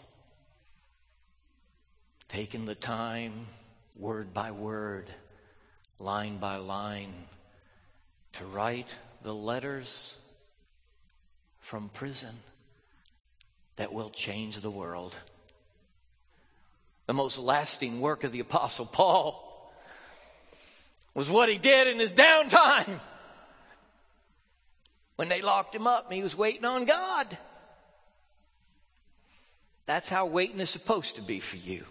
Taking 2.27 2.65
the 2.65 2.75
time, 2.75 3.47
word 3.97 4.31
by 4.31 4.51
word, 4.51 5.09
line 5.97 6.37
by 6.37 6.57
line, 6.57 7.11
to 8.33 8.45
write 8.45 8.93
the 9.23 9.33
letters 9.33 10.19
from 11.59 11.89
prison 11.89 12.35
that 13.77 13.91
will 13.91 14.11
change 14.11 14.57
the 14.57 14.69
world. 14.69 15.15
The 17.07 17.13
most 17.15 17.39
lasting 17.39 17.99
work 17.99 18.23
of 18.23 18.31
the 18.31 18.41
Apostle 18.41 18.85
Paul 18.85 19.73
was 21.15 21.27
what 21.27 21.49
he 21.49 21.57
did 21.57 21.87
in 21.87 21.97
his 21.97 22.13
downtime. 22.13 22.99
When 25.15 25.27
they 25.27 25.41
locked 25.41 25.73
him 25.73 25.87
up, 25.87 26.13
he 26.13 26.21
was 26.21 26.37
waiting 26.37 26.65
on 26.65 26.85
God. 26.85 27.35
That's 29.89 30.07
how 30.07 30.27
waiting 30.27 30.59
is 30.59 30.69
supposed 30.69 31.15
to 31.15 31.23
be 31.23 31.39
for 31.39 31.57
you. 31.57 31.83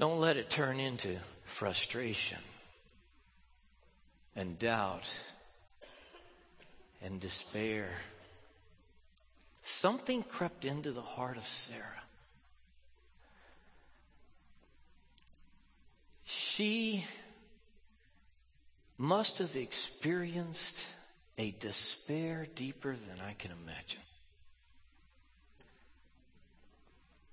Don't 0.00 0.18
let 0.18 0.36
it 0.36 0.50
turn 0.50 0.80
into 0.80 1.14
frustration 1.44 2.38
and 4.34 4.58
doubt 4.58 5.16
and 7.00 7.20
despair. 7.20 7.88
Something 9.62 10.24
crept 10.24 10.64
into 10.64 10.90
the 10.90 11.00
heart 11.00 11.36
of 11.36 11.46
Sarah. 11.46 12.02
She 16.24 17.04
must 18.98 19.38
have 19.38 19.54
experienced 19.54 20.84
a 21.38 21.52
despair 21.52 22.48
deeper 22.56 22.96
than 23.06 23.24
I 23.24 23.34
can 23.34 23.52
imagine. 23.62 24.00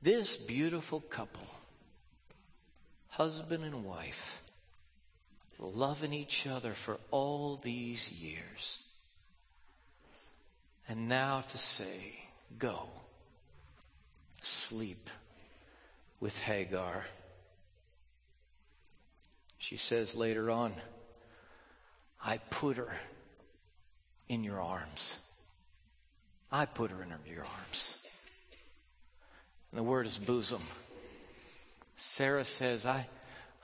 This 0.02 0.36
beautiful 0.36 1.00
couple, 1.00 1.46
husband 3.10 3.64
and 3.64 3.86
wife, 3.86 4.42
loving 5.60 6.12
each 6.12 6.48
other 6.48 6.74
for 6.74 6.98
all 7.12 7.60
these 7.62 8.12
years. 8.12 8.80
And 10.90 11.08
now 11.08 11.42
to 11.50 11.58
say, 11.58 12.20
go, 12.58 12.90
sleep 14.40 15.10
with 16.20 16.40
Hagar. 16.40 17.06
She 19.60 19.78
says 19.78 20.16
later 20.16 20.50
on, 20.50 20.74
I 22.26 22.40
put 22.50 22.78
her 22.78 23.00
in 24.28 24.44
your 24.44 24.60
arms. 24.60 25.16
I 26.52 26.66
put 26.66 26.90
her 26.90 27.04
in 27.04 27.10
your 27.32 27.46
arms. 27.46 28.02
And 29.72 29.80
the 29.80 29.84
word 29.84 30.06
is 30.06 30.18
bosom. 30.18 30.62
Sarah 31.96 32.46
says, 32.46 32.86
I, 32.86 33.08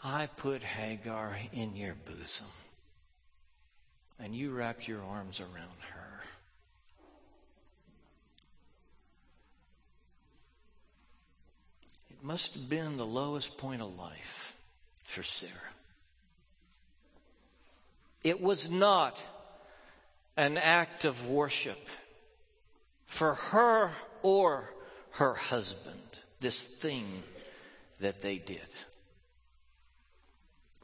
I 0.03 0.27
put 0.27 0.63
Hagar 0.63 1.37
in 1.51 1.75
your 1.75 1.95
bosom. 2.05 2.47
And 4.19 4.33
you 4.33 4.51
wrapped 4.51 4.87
your 4.87 5.03
arms 5.03 5.39
around 5.39 5.77
her. 5.91 6.21
It 12.09 12.23
must 12.23 12.53
have 12.53 12.69
been 12.69 12.97
the 12.97 13.05
lowest 13.05 13.57
point 13.57 13.81
of 13.81 13.97
life 13.97 14.55
for 15.03 15.23
Sarah. 15.23 15.51
It 18.23 18.41
was 18.41 18.69
not 18.69 19.23
an 20.35 20.57
act 20.57 21.05
of 21.05 21.27
worship 21.27 21.87
for 23.05 23.33
her 23.33 23.91
or 24.21 24.69
her 25.11 25.33
husband, 25.33 25.95
this 26.39 26.63
thing 26.63 27.05
that 27.99 28.21
they 28.21 28.37
did. 28.37 28.61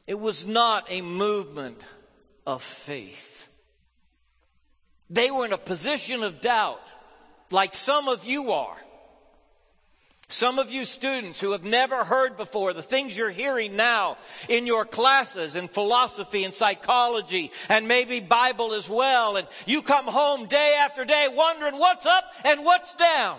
It 0.06 0.18
was 0.18 0.46
not 0.46 0.86
a 0.90 1.00
movement 1.00 1.80
of 2.46 2.62
faith. 2.62 3.48
They 5.08 5.30
were 5.30 5.46
in 5.46 5.52
a 5.52 5.58
position 5.58 6.22
of 6.22 6.40
doubt, 6.40 6.80
like 7.50 7.74
some 7.74 8.08
of 8.08 8.24
you 8.24 8.52
are. 8.52 8.76
Some 10.28 10.58
of 10.58 10.70
you 10.70 10.84
students 10.84 11.40
who 11.40 11.52
have 11.52 11.64
never 11.64 12.02
heard 12.02 12.36
before 12.36 12.72
the 12.72 12.82
things 12.82 13.16
you're 13.16 13.30
hearing 13.30 13.76
now 13.76 14.16
in 14.48 14.66
your 14.66 14.84
classes 14.84 15.54
in 15.54 15.68
philosophy 15.68 16.44
and 16.44 16.52
psychology 16.52 17.52
and 17.68 17.86
maybe 17.86 18.20
Bible 18.20 18.72
as 18.72 18.88
well. 18.88 19.36
And 19.36 19.46
you 19.66 19.82
come 19.82 20.06
home 20.06 20.46
day 20.46 20.76
after 20.80 21.04
day 21.04 21.28
wondering 21.30 21.78
what's 21.78 22.06
up 22.06 22.24
and 22.42 22.64
what's 22.64 22.94
down. 22.94 23.38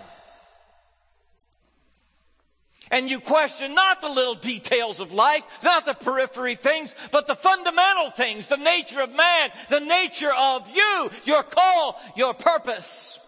And 2.90 3.10
you 3.10 3.18
question 3.18 3.74
not 3.74 4.00
the 4.00 4.08
little 4.08 4.36
details 4.36 5.00
of 5.00 5.12
life, 5.12 5.42
not 5.64 5.86
the 5.86 5.94
periphery 5.94 6.54
things, 6.54 6.94
but 7.10 7.26
the 7.26 7.34
fundamental 7.34 8.10
things, 8.10 8.48
the 8.48 8.56
nature 8.56 9.00
of 9.00 9.12
man, 9.12 9.50
the 9.68 9.80
nature 9.80 10.32
of 10.32 10.68
you, 10.74 11.10
your 11.24 11.42
call, 11.42 12.00
your 12.16 12.32
purpose. 12.32 13.18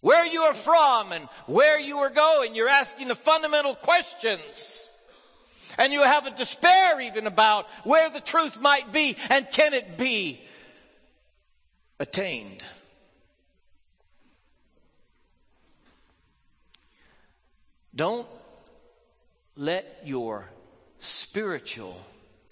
Where 0.00 0.26
you 0.26 0.42
are 0.42 0.54
from 0.54 1.12
and 1.12 1.28
where 1.46 1.78
you 1.80 1.98
are 1.98 2.10
going. 2.10 2.54
You're 2.54 2.68
asking 2.68 3.08
the 3.08 3.14
fundamental 3.14 3.74
questions. 3.74 4.90
And 5.78 5.92
you 5.92 6.02
have 6.02 6.26
a 6.26 6.30
despair 6.30 7.00
even 7.00 7.26
about 7.26 7.66
where 7.84 8.10
the 8.10 8.20
truth 8.20 8.60
might 8.60 8.92
be 8.92 9.16
and 9.30 9.50
can 9.50 9.72
it 9.72 9.96
be 9.96 10.40
attained. 11.98 12.62
Don't 17.94 18.26
let 19.56 20.00
your 20.04 20.50
spiritual 20.98 22.00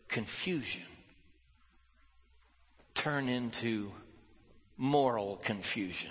confusion 0.08 0.82
turn 2.94 3.28
into 3.28 3.90
moral 4.76 5.36
confusion. 5.36 6.10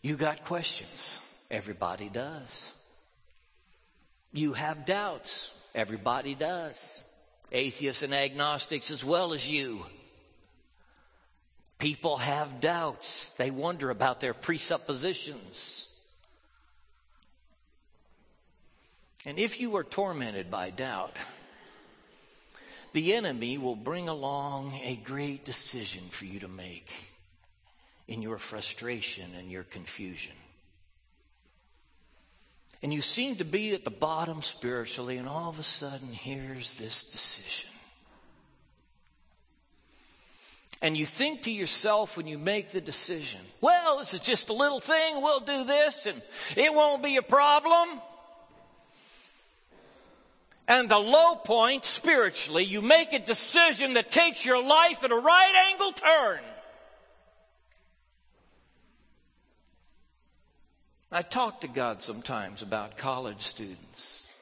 You 0.00 0.16
got 0.16 0.44
questions. 0.44 1.18
Everybody 1.50 2.08
does. 2.08 2.72
You 4.32 4.54
have 4.54 4.84
doubts. 4.84 5.52
Everybody 5.74 6.34
does. 6.34 7.04
Atheists 7.52 8.02
and 8.02 8.14
agnostics 8.14 8.90
as 8.90 9.04
well 9.04 9.32
as 9.32 9.46
you. 9.46 9.86
People 11.82 12.18
have 12.18 12.60
doubts. 12.60 13.30
They 13.38 13.50
wonder 13.50 13.90
about 13.90 14.20
their 14.20 14.34
presuppositions. 14.34 15.92
And 19.26 19.36
if 19.36 19.58
you 19.58 19.74
are 19.74 19.82
tormented 19.82 20.48
by 20.48 20.70
doubt, 20.70 21.16
the 22.92 23.14
enemy 23.14 23.58
will 23.58 23.74
bring 23.74 24.08
along 24.08 24.78
a 24.84 24.94
great 24.94 25.44
decision 25.44 26.04
for 26.10 26.24
you 26.24 26.38
to 26.38 26.46
make 26.46 26.92
in 28.06 28.22
your 28.22 28.38
frustration 28.38 29.24
and 29.36 29.50
your 29.50 29.64
confusion. 29.64 30.36
And 32.80 32.94
you 32.94 33.00
seem 33.00 33.34
to 33.36 33.44
be 33.44 33.74
at 33.74 33.82
the 33.82 33.90
bottom 33.90 34.42
spiritually, 34.42 35.16
and 35.16 35.28
all 35.28 35.48
of 35.48 35.58
a 35.58 35.64
sudden, 35.64 36.12
here's 36.12 36.74
this 36.74 37.02
decision. 37.02 37.71
And 40.82 40.96
you 40.96 41.06
think 41.06 41.42
to 41.42 41.52
yourself 41.52 42.16
when 42.16 42.26
you 42.26 42.38
make 42.38 42.72
the 42.72 42.80
decision, 42.80 43.40
well, 43.60 43.98
this 43.98 44.14
is 44.14 44.20
just 44.20 44.50
a 44.50 44.52
little 44.52 44.80
thing, 44.80 45.22
we'll 45.22 45.40
do 45.40 45.64
this 45.64 46.06
and 46.06 46.20
it 46.56 46.74
won't 46.74 47.04
be 47.04 47.16
a 47.16 47.22
problem. 47.22 48.00
And 50.66 50.88
the 50.88 50.98
low 50.98 51.36
point 51.36 51.84
spiritually, 51.84 52.64
you 52.64 52.82
make 52.82 53.12
a 53.12 53.20
decision 53.20 53.94
that 53.94 54.10
takes 54.10 54.44
your 54.44 54.64
life 54.66 55.04
at 55.04 55.12
a 55.12 55.16
right 55.16 55.70
angle 55.70 55.92
turn. 55.92 56.40
I 61.12 61.22
talk 61.22 61.60
to 61.60 61.68
God 61.68 62.02
sometimes 62.02 62.62
about 62.62 62.96
college 62.96 63.42
students 63.42 64.32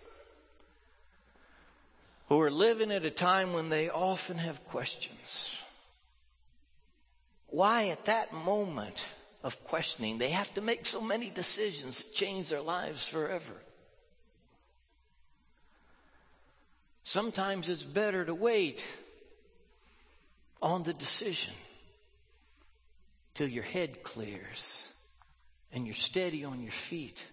who 2.28 2.40
are 2.40 2.50
living 2.50 2.92
at 2.92 3.04
a 3.04 3.10
time 3.10 3.52
when 3.52 3.68
they 3.68 3.90
often 3.90 4.38
have 4.38 4.64
questions. 4.66 5.59
Why, 7.50 7.88
at 7.88 8.04
that 8.04 8.32
moment 8.32 9.04
of 9.42 9.62
questioning, 9.64 10.18
they 10.18 10.30
have 10.30 10.52
to 10.54 10.60
make 10.60 10.86
so 10.86 11.00
many 11.00 11.30
decisions 11.30 12.04
to 12.04 12.12
change 12.12 12.48
their 12.48 12.60
lives 12.60 13.06
forever? 13.06 13.54
Sometimes 17.02 17.68
it's 17.68 17.82
better 17.82 18.24
to 18.24 18.34
wait 18.34 18.84
on 20.62 20.84
the 20.84 20.92
decision 20.92 21.54
till 23.34 23.48
your 23.48 23.64
head 23.64 24.02
clears 24.02 24.92
and 25.72 25.86
you're 25.86 25.94
steady 25.94 26.44
on 26.44 26.62
your 26.62 26.72
feet. 26.72 27.26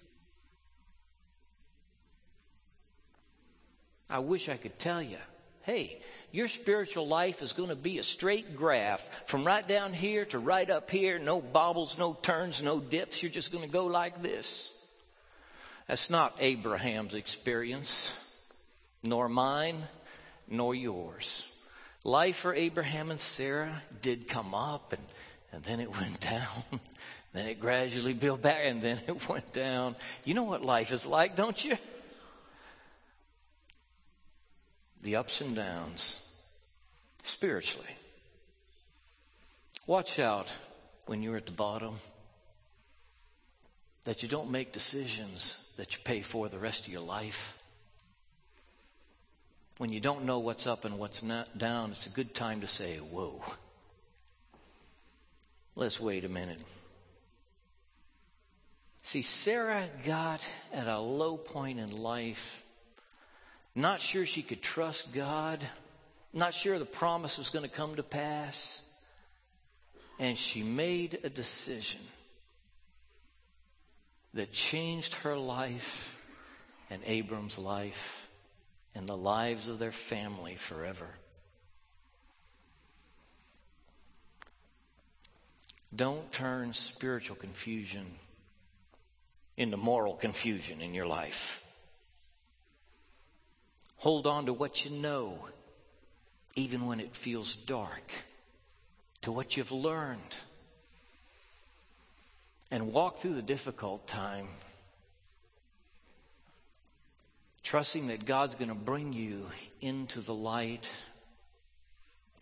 I 4.09 4.19
wish 4.19 4.47
I 4.47 4.57
could 4.57 4.79
tell 4.79 5.01
you, 5.01 5.17
hey, 5.63 6.01
your 6.31 6.47
spiritual 6.47 7.07
life 7.07 7.41
is 7.41 7.53
going 7.53 7.69
to 7.69 7.75
be 7.75 7.99
a 7.99 8.03
straight 8.03 8.55
graph 8.55 9.09
from 9.27 9.45
right 9.45 9.65
down 9.65 9.93
here 9.93 10.25
to 10.25 10.39
right 10.39 10.69
up 10.69 10.91
here. 10.91 11.19
No 11.19 11.41
bobbles, 11.41 11.97
no 11.97 12.13
turns, 12.21 12.61
no 12.61 12.79
dips. 12.79 13.23
You're 13.23 13.31
just 13.31 13.51
going 13.51 13.63
to 13.63 13.69
go 13.69 13.85
like 13.85 14.21
this. 14.21 14.73
That's 15.87 16.09
not 16.09 16.35
Abraham's 16.39 17.13
experience, 17.13 18.11
nor 19.03 19.29
mine, 19.29 19.83
nor 20.49 20.75
yours. 20.75 21.49
Life 22.03 22.37
for 22.37 22.53
Abraham 22.53 23.09
and 23.09 23.19
Sarah 23.19 23.81
did 24.01 24.27
come 24.27 24.53
up 24.53 24.91
and, 24.91 25.03
and 25.53 25.63
then 25.63 25.79
it 25.79 25.89
went 25.99 26.19
down. 26.19 26.81
then 27.31 27.47
it 27.47 27.61
gradually 27.61 28.13
built 28.13 28.41
back 28.41 28.61
and 28.63 28.81
then 28.81 28.99
it 29.07 29.29
went 29.29 29.53
down. 29.53 29.95
You 30.25 30.33
know 30.33 30.43
what 30.43 30.61
life 30.61 30.91
is 30.91 31.05
like, 31.05 31.37
don't 31.37 31.63
you? 31.63 31.77
The 35.07 35.15
ups 35.15 35.39
and 35.39 35.55
downs 35.55 36.21
spiritually. 37.23 37.95
Watch 39.85 40.19
out 40.19 40.53
when 41.05 41.21
you're 41.21 41.37
at 41.37 41.45
the 41.45 41.53
bottom 41.53 41.95
that 44.03 44.21
you 44.21 44.27
don't 44.27 44.51
make 44.51 44.73
decisions 44.73 45.71
that 45.77 45.93
you 45.93 46.01
pay 46.03 46.19
for 46.19 46.49
the 46.49 46.59
rest 46.59 46.87
of 46.87 46.91
your 46.91 47.03
life. 47.03 47.57
When 49.77 49.93
you 49.93 50.01
don't 50.01 50.25
know 50.25 50.39
what's 50.39 50.67
up 50.67 50.83
and 50.83 50.99
what's 50.99 51.23
not 51.23 51.57
down, 51.57 51.91
it's 51.91 52.07
a 52.07 52.09
good 52.09 52.35
time 52.35 52.59
to 52.59 52.67
say, 52.67 52.97
Whoa, 52.97 53.41
let's 55.77 56.01
wait 56.01 56.25
a 56.25 56.29
minute. 56.29 56.59
See, 59.03 59.21
Sarah 59.21 59.87
got 60.05 60.41
at 60.73 60.87
a 60.87 60.99
low 60.99 61.37
point 61.37 61.79
in 61.79 61.95
life 61.95 62.61
not 63.77 64.01
sure 64.01 64.25
she 64.25 64.41
could 64.41 64.63
trust 64.63 65.13
God, 65.13 65.63
not 66.33 66.51
sure 66.51 66.79
the 66.79 66.85
promise 66.85 67.37
was 67.37 67.51
going 67.51 67.63
to 67.63 67.69
come 67.69 67.95
to 67.95 68.03
pass. 68.03 68.83
And 70.17 70.35
she 70.35 70.63
made 70.63 71.19
a 71.23 71.29
decision 71.29 72.01
that 74.33 74.51
changed 74.51 75.13
her 75.15 75.37
life 75.37 76.15
and 76.89 77.03
Abram's 77.05 77.59
life 77.59 78.27
and 78.95 79.07
the 79.07 79.15
lives 79.15 79.67
of 79.67 79.77
their 79.77 79.91
family 79.91 80.55
forever. 80.55 81.07
Don't 85.95 86.31
turn 86.31 86.73
spiritual 86.73 87.35
confusion 87.35 88.05
into 89.55 89.77
moral 89.77 90.15
confusion 90.15 90.81
in 90.81 90.95
your 90.95 91.05
life. 91.05 91.63
Hold 93.97 94.27
on 94.27 94.45
to 94.45 94.53
what 94.53 94.85
you 94.85 94.91
know, 94.91 95.39
even 96.55 96.85
when 96.85 96.99
it 96.99 97.15
feels 97.15 97.55
dark, 97.55 98.11
to 99.21 99.31
what 99.31 99.57
you've 99.57 99.71
learned, 99.71 100.37
and 102.69 102.93
walk 102.93 103.17
through 103.17 103.33
the 103.33 103.41
difficult 103.41 104.07
time, 104.07 104.47
trusting 107.63 108.07
that 108.07 108.25
God's 108.25 108.55
going 108.55 108.69
to 108.69 108.75
bring 108.75 109.13
you 109.13 109.51
into 109.81 110.21
the 110.21 110.33
light 110.33 110.87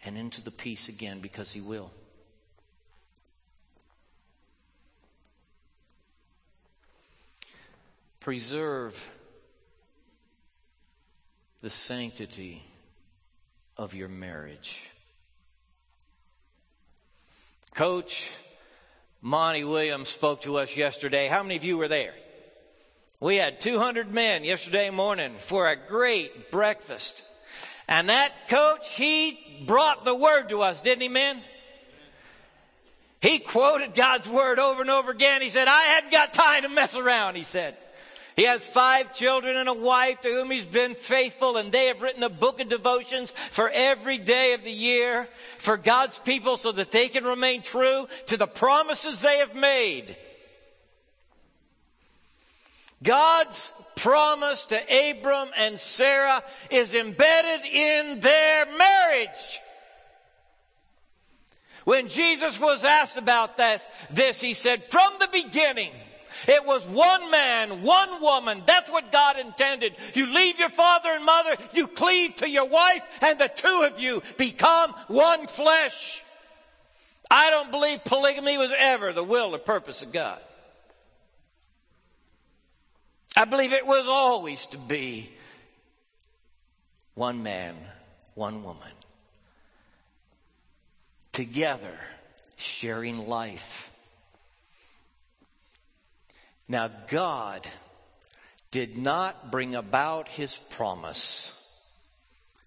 and 0.04 0.18
into 0.18 0.44
the 0.44 0.52
peace 0.52 0.90
again 0.90 1.22
because 1.22 1.54
He 1.54 1.62
will. 1.62 1.92
Preserve 8.20 9.08
the 11.66 11.72
sanctity 11.72 12.62
of 13.76 13.96
your 13.96 14.08
marriage. 14.08 14.84
Coach 17.74 18.30
Monty 19.20 19.64
Williams 19.64 20.10
spoke 20.10 20.42
to 20.42 20.58
us 20.58 20.78
yesterday. 20.78 21.28
How 21.28 21.42
many 21.42 21.56
of 21.56 21.64
you 21.64 21.80
were 21.80 21.88
there? 21.88 22.14
We 23.20 23.38
had 23.38 23.60
200 23.62 24.14
men 24.14 24.44
yesterday 24.44 24.92
morning 24.92 25.38
for 25.40 25.68
a 25.68 25.76
great 25.76 26.52
breakfast. 26.52 27.24
And 27.88 28.10
that 28.10 28.48
coach, 28.48 28.92
he 28.92 29.64
brought 29.66 30.06
the 30.06 30.14
word 30.14 30.50
to 30.50 30.62
us, 30.62 30.82
didn't 30.82 31.02
he, 31.02 31.10
men? 31.10 31.42
He 33.22 33.40
quoted 33.40 33.96
God's 33.96 34.30
word 34.30 34.60
over 34.60 34.82
and 34.82 34.92
over 34.92 35.10
again. 35.10 35.42
He 35.42 35.50
said, 35.50 35.68
I 35.68 35.82
hadn't 35.82 36.12
got 36.12 36.32
time 36.32 36.62
to 36.62 36.70
mess 36.70 36.96
around, 36.96 37.38
he 37.38 37.42
said. 37.42 37.76
He 38.36 38.44
has 38.44 38.66
five 38.66 39.14
children 39.14 39.56
and 39.56 39.70
a 39.70 39.74
wife 39.74 40.20
to 40.22 40.28
whom 40.28 40.52
he's 40.52 40.66
been 40.66 40.96
faithful, 40.96 41.56
and 41.56 41.72
they 41.72 41.86
have 41.86 42.02
written 42.02 42.22
a 42.22 42.30
book 42.30 42.60
of 42.60 42.68
devotions 42.68 43.32
for 43.32 43.70
every 43.70 44.18
day 44.18 44.54
of 44.54 44.64
the 44.64 44.72
year 44.72 45.30
for 45.58 45.78
God's 45.78 46.20
people 46.20 46.58
so 46.58 46.74
that 46.74 46.92
they 46.92 47.08
can 47.08 47.24
remain 47.24 47.62
true 47.62 48.08
to 48.26 48.36
the 48.36 48.48
promises 48.48 49.22
they 49.22 49.38
have 49.38 49.56
made. 49.56 50.18
God's 53.02 53.72
promise 53.96 54.66
to 54.66 54.76
Abram 54.78 55.50
and 55.58 55.80
Sarah 55.80 56.44
is 56.70 56.94
embedded 56.94 57.66
in 57.66 58.20
their 58.20 58.66
marriage. 58.78 59.60
When 61.86 62.10
Jesus 62.10 62.60
was 62.60 62.84
asked 62.84 63.16
about 63.16 63.56
this, 63.56 63.88
this, 64.10 64.42
he 64.42 64.54
said, 64.54 64.84
from 64.86 65.14
the 65.20 65.30
beginning, 65.32 65.92
it 66.48 66.66
was 66.66 66.86
one 66.86 67.32
man, 67.32 67.84
one 67.84 68.22
woman. 68.22 68.64
That's 68.66 68.92
what 68.92 69.12
God 69.12 69.40
intended. 69.40 69.96
You 70.14 70.34
leave 70.34 70.60
your 70.60 70.70
father 70.70 71.10
and 71.12 71.26
mother, 71.26 71.56
you 71.74 71.88
cleave 71.88 72.36
to 72.38 72.50
your 72.50 72.68
wife, 72.68 73.02
and 73.22 73.40
the 73.40 73.50
two 73.54 73.90
of 73.92 74.00
you 74.00 74.22
become 74.38 74.92
one 75.08 75.48
flesh. 75.48 76.24
I 77.30 77.50
don't 77.50 77.72
believe 77.72 78.04
polygamy 78.06 78.58
was 78.58 78.72
ever 78.78 79.12
the 79.12 79.24
will 79.24 79.56
or 79.56 79.58
purpose 79.58 80.04
of 80.04 80.12
God. 80.12 80.40
I 83.36 83.46
believe 83.46 83.74
it 83.74 83.86
was 83.86 84.08
always 84.08 84.66
to 84.68 84.78
be 84.78 85.30
one 87.16 87.44
man, 87.44 87.76
one 88.34 88.64
woman, 88.64 88.92
together 91.34 92.00
sharing 92.56 93.28
life. 93.28 93.92
Now, 96.68 96.90
God 97.08 97.68
did 98.72 98.98
not 98.98 99.52
bring 99.52 99.76
about 99.76 100.28
his 100.28 100.58
promise 100.58 101.52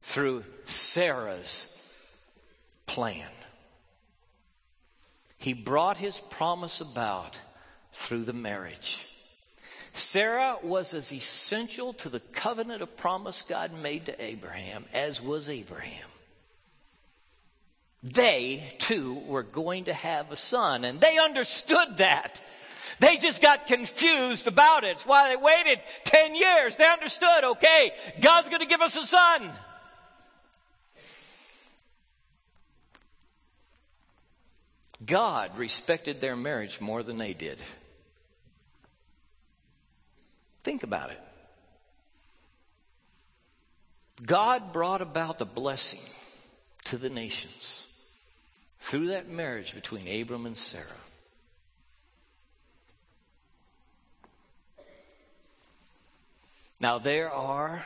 through 0.02 0.44
Sarah's 0.64 1.82
plan. 2.86 3.28
He 5.38 5.52
brought 5.52 5.98
his 5.98 6.18
promise 6.18 6.80
about 6.80 7.38
through 7.92 8.24
the 8.24 8.32
marriage. 8.32 9.04
Sarah 9.92 10.56
was 10.62 10.94
as 10.94 11.12
essential 11.12 11.92
to 11.94 12.08
the 12.08 12.20
covenant 12.20 12.82
of 12.82 12.96
promise 12.96 13.42
God 13.42 13.72
made 13.72 14.06
to 14.06 14.22
Abraham 14.22 14.84
as 14.92 15.20
was 15.20 15.48
Abraham. 15.48 16.08
They 18.02 18.74
too 18.78 19.14
were 19.26 19.42
going 19.42 19.86
to 19.86 19.92
have 19.92 20.30
a 20.30 20.36
son, 20.36 20.84
and 20.84 21.00
they 21.00 21.18
understood 21.18 21.96
that. 21.96 22.40
They 23.00 23.16
just 23.16 23.40
got 23.40 23.66
confused 23.66 24.46
about 24.46 24.84
it. 24.84 24.88
It's 24.88 25.06
why 25.06 25.28
they 25.28 25.36
waited 25.36 25.80
10 26.04 26.34
years. 26.34 26.76
They 26.76 26.88
understood, 26.88 27.44
okay, 27.44 27.92
God's 28.20 28.48
going 28.48 28.60
to 28.60 28.66
give 28.66 28.80
us 28.80 28.96
a 28.96 29.06
son. 29.06 29.52
God 35.04 35.56
respected 35.56 36.20
their 36.20 36.36
marriage 36.36 36.80
more 36.80 37.02
than 37.02 37.16
they 37.16 37.32
did. 37.32 37.58
Think 40.64 40.82
about 40.82 41.10
it. 41.10 41.20
God 44.24 44.72
brought 44.72 45.00
about 45.00 45.38
the 45.38 45.46
blessing 45.46 46.00
to 46.86 46.96
the 46.96 47.08
nations 47.08 47.92
through 48.80 49.08
that 49.08 49.28
marriage 49.28 49.74
between 49.74 50.08
Abram 50.20 50.46
and 50.46 50.56
Sarah. 50.56 50.84
Now, 56.80 56.98
there 56.98 57.30
are 57.30 57.84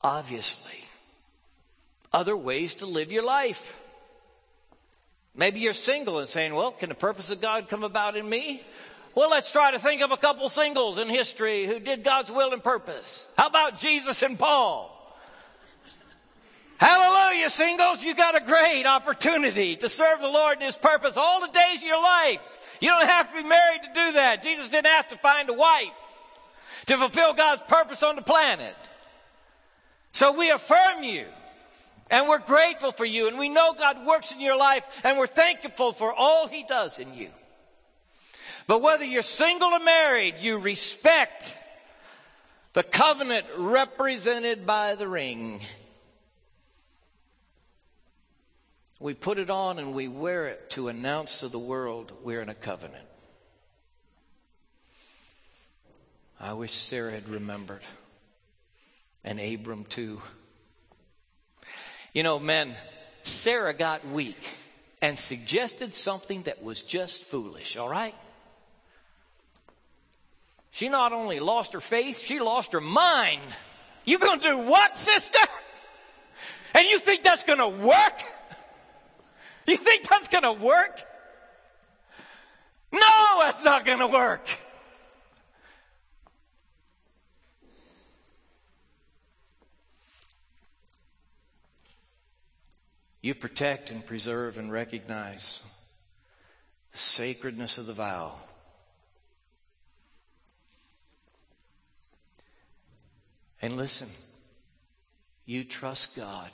obviously 0.00 0.84
other 2.12 2.36
ways 2.36 2.76
to 2.76 2.86
live 2.86 3.10
your 3.10 3.24
life. 3.24 3.76
Maybe 5.34 5.60
you're 5.60 5.72
single 5.72 6.18
and 6.18 6.28
saying, 6.28 6.54
Well, 6.54 6.70
can 6.72 6.88
the 6.88 6.94
purpose 6.94 7.30
of 7.30 7.40
God 7.40 7.68
come 7.68 7.82
about 7.82 8.16
in 8.16 8.28
me? 8.28 8.62
Well, 9.14 9.30
let's 9.30 9.50
try 9.50 9.72
to 9.72 9.78
think 9.80 10.02
of 10.02 10.12
a 10.12 10.16
couple 10.16 10.48
singles 10.48 10.98
in 10.98 11.08
history 11.08 11.66
who 11.66 11.80
did 11.80 12.04
God's 12.04 12.30
will 12.30 12.52
and 12.52 12.62
purpose. 12.62 13.26
How 13.36 13.48
about 13.48 13.78
Jesus 13.78 14.22
and 14.22 14.38
Paul? 14.38 14.94
Hallelujah, 16.76 17.50
singles. 17.50 18.04
You 18.04 18.14
got 18.14 18.36
a 18.36 18.44
great 18.44 18.84
opportunity 18.84 19.74
to 19.76 19.88
serve 19.88 20.20
the 20.20 20.28
Lord 20.28 20.58
and 20.58 20.66
His 20.66 20.78
purpose 20.78 21.16
all 21.16 21.40
the 21.40 21.48
days 21.48 21.78
of 21.78 21.88
your 21.88 22.00
life. 22.00 22.58
You 22.80 22.90
don't 22.90 23.08
have 23.08 23.28
to 23.30 23.42
be 23.42 23.48
married 23.48 23.82
to 23.82 23.88
do 23.92 24.12
that. 24.12 24.42
Jesus 24.42 24.68
didn't 24.68 24.86
have 24.86 25.08
to 25.08 25.16
find 25.16 25.50
a 25.50 25.54
wife 25.54 25.90
to 26.88 26.96
fulfill 26.96 27.34
God's 27.34 27.62
purpose 27.68 28.02
on 28.02 28.16
the 28.16 28.22
planet. 28.22 28.74
So 30.12 30.36
we 30.36 30.50
affirm 30.50 31.04
you 31.04 31.26
and 32.10 32.28
we're 32.28 32.38
grateful 32.38 32.92
for 32.92 33.04
you 33.04 33.28
and 33.28 33.38
we 33.38 33.50
know 33.50 33.74
God 33.74 34.06
works 34.06 34.32
in 34.32 34.40
your 34.40 34.56
life 34.56 34.82
and 35.04 35.18
we're 35.18 35.26
thankful 35.26 35.92
for 35.92 36.12
all 36.12 36.48
He 36.48 36.64
does 36.64 36.98
in 36.98 37.14
you. 37.14 37.28
But 38.66 38.82
whether 38.82 39.04
you're 39.04 39.22
single 39.22 39.68
or 39.68 39.80
married, 39.80 40.36
you 40.40 40.58
respect 40.58 41.56
the 42.72 42.82
covenant 42.82 43.46
represented 43.56 44.66
by 44.66 44.94
the 44.94 45.08
ring. 45.08 45.60
We 48.98 49.12
put 49.12 49.38
it 49.38 49.50
on 49.50 49.78
and 49.78 49.94
we 49.94 50.08
wear 50.08 50.46
it 50.46 50.70
to 50.70 50.88
announce 50.88 51.40
to 51.40 51.48
the 51.48 51.58
world 51.58 52.12
we're 52.22 52.40
in 52.40 52.48
a 52.48 52.54
covenant. 52.54 53.04
I 56.40 56.52
wish 56.52 56.72
Sarah 56.72 57.10
had 57.10 57.28
remembered, 57.28 57.82
and 59.24 59.40
Abram 59.40 59.84
too. 59.84 60.22
You 62.12 62.22
know, 62.22 62.38
men, 62.38 62.74
Sarah 63.24 63.74
got 63.74 64.06
weak 64.06 64.56
and 65.02 65.18
suggested 65.18 65.94
something 65.94 66.42
that 66.42 66.62
was 66.62 66.82
just 66.82 67.24
foolish, 67.24 67.76
all 67.76 67.88
right? 67.88 68.14
She 70.70 70.88
not 70.88 71.12
only 71.12 71.40
lost 71.40 71.72
her 71.72 71.80
faith, 71.80 72.20
she 72.20 72.38
lost 72.38 72.72
her 72.72 72.80
mind. 72.80 73.42
You 74.04 74.18
gonna 74.18 74.40
do 74.40 74.58
what, 74.58 74.96
sister? 74.96 75.38
And 76.72 76.86
you 76.86 77.00
think 77.00 77.24
that's 77.24 77.42
gonna 77.42 77.68
work? 77.68 78.22
You 79.66 79.76
think 79.76 80.08
that's 80.08 80.28
gonna 80.28 80.52
work? 80.52 81.02
No, 82.92 83.40
that's 83.40 83.64
not 83.64 83.84
gonna 83.84 84.06
work. 84.06 84.48
You 93.20 93.34
protect 93.34 93.90
and 93.90 94.04
preserve 94.04 94.58
and 94.58 94.70
recognize 94.70 95.62
the 96.92 96.98
sacredness 96.98 97.78
of 97.78 97.86
the 97.86 97.92
vow. 97.92 98.34
And 103.60 103.76
listen, 103.76 104.08
you 105.44 105.64
trust 105.64 106.14
God 106.14 106.50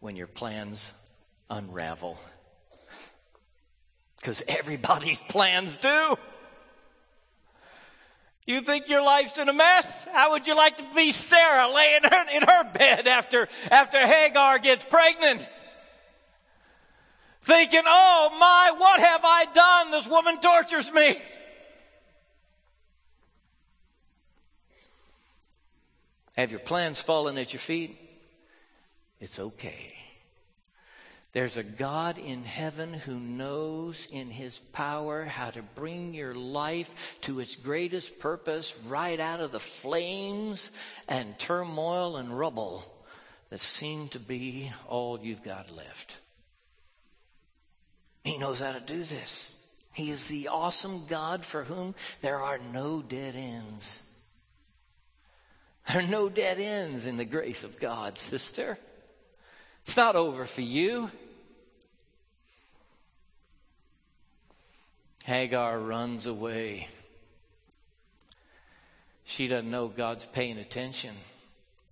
when 0.00 0.16
your 0.16 0.26
plans 0.26 0.90
unravel. 1.48 2.18
Because 4.16 4.42
everybody's 4.48 5.20
plans 5.28 5.76
do. 5.76 6.16
You 8.48 8.62
think 8.62 8.88
your 8.88 9.02
life's 9.02 9.36
in 9.36 9.50
a 9.50 9.52
mess? 9.52 10.08
How 10.10 10.30
would 10.30 10.46
you 10.46 10.56
like 10.56 10.78
to 10.78 10.84
be 10.94 11.12
Sarah 11.12 11.70
laying 11.70 12.00
in 12.34 12.42
her 12.48 12.64
bed 12.72 13.06
after, 13.06 13.46
after 13.70 13.98
Hagar 13.98 14.58
gets 14.58 14.86
pregnant? 14.86 15.46
Thinking, 17.42 17.82
oh 17.84 18.30
my, 18.40 18.74
what 18.78 19.00
have 19.00 19.20
I 19.22 19.44
done? 19.52 19.90
This 19.90 20.08
woman 20.08 20.40
tortures 20.40 20.90
me. 20.90 21.20
Have 26.32 26.50
your 26.50 26.60
plans 26.60 27.02
fallen 27.02 27.36
at 27.36 27.52
your 27.52 27.60
feet? 27.60 27.98
It's 29.20 29.38
okay. 29.38 29.97
There's 31.38 31.56
a 31.56 31.62
God 31.62 32.18
in 32.18 32.42
heaven 32.42 32.92
who 32.92 33.20
knows 33.20 34.08
in 34.10 34.28
his 34.28 34.58
power 34.58 35.24
how 35.24 35.50
to 35.50 35.62
bring 35.62 36.12
your 36.12 36.34
life 36.34 36.90
to 37.20 37.38
its 37.38 37.54
greatest 37.54 38.18
purpose 38.18 38.74
right 38.88 39.20
out 39.20 39.38
of 39.38 39.52
the 39.52 39.60
flames 39.60 40.72
and 41.06 41.38
turmoil 41.38 42.16
and 42.16 42.36
rubble 42.36 42.84
that 43.50 43.60
seem 43.60 44.08
to 44.08 44.18
be 44.18 44.72
all 44.88 45.20
you've 45.20 45.44
got 45.44 45.70
left. 45.70 46.16
He 48.24 48.36
knows 48.36 48.58
how 48.58 48.72
to 48.72 48.80
do 48.80 49.04
this. 49.04 49.56
He 49.92 50.10
is 50.10 50.26
the 50.26 50.48
awesome 50.48 51.06
God 51.06 51.46
for 51.46 51.62
whom 51.62 51.94
there 52.20 52.40
are 52.40 52.58
no 52.72 53.00
dead 53.00 53.36
ends. 53.36 54.02
There 55.86 56.02
are 56.02 56.08
no 56.08 56.28
dead 56.28 56.58
ends 56.58 57.06
in 57.06 57.16
the 57.16 57.24
grace 57.24 57.62
of 57.62 57.78
God, 57.78 58.18
sister. 58.18 58.76
It's 59.84 59.96
not 59.96 60.16
over 60.16 60.44
for 60.44 60.62
you. 60.62 61.12
Hagar 65.28 65.78
runs 65.78 66.24
away. 66.24 66.88
She 69.26 69.46
doesn't 69.46 69.70
know 69.70 69.88
God's 69.88 70.24
paying 70.24 70.56
attention. 70.56 71.14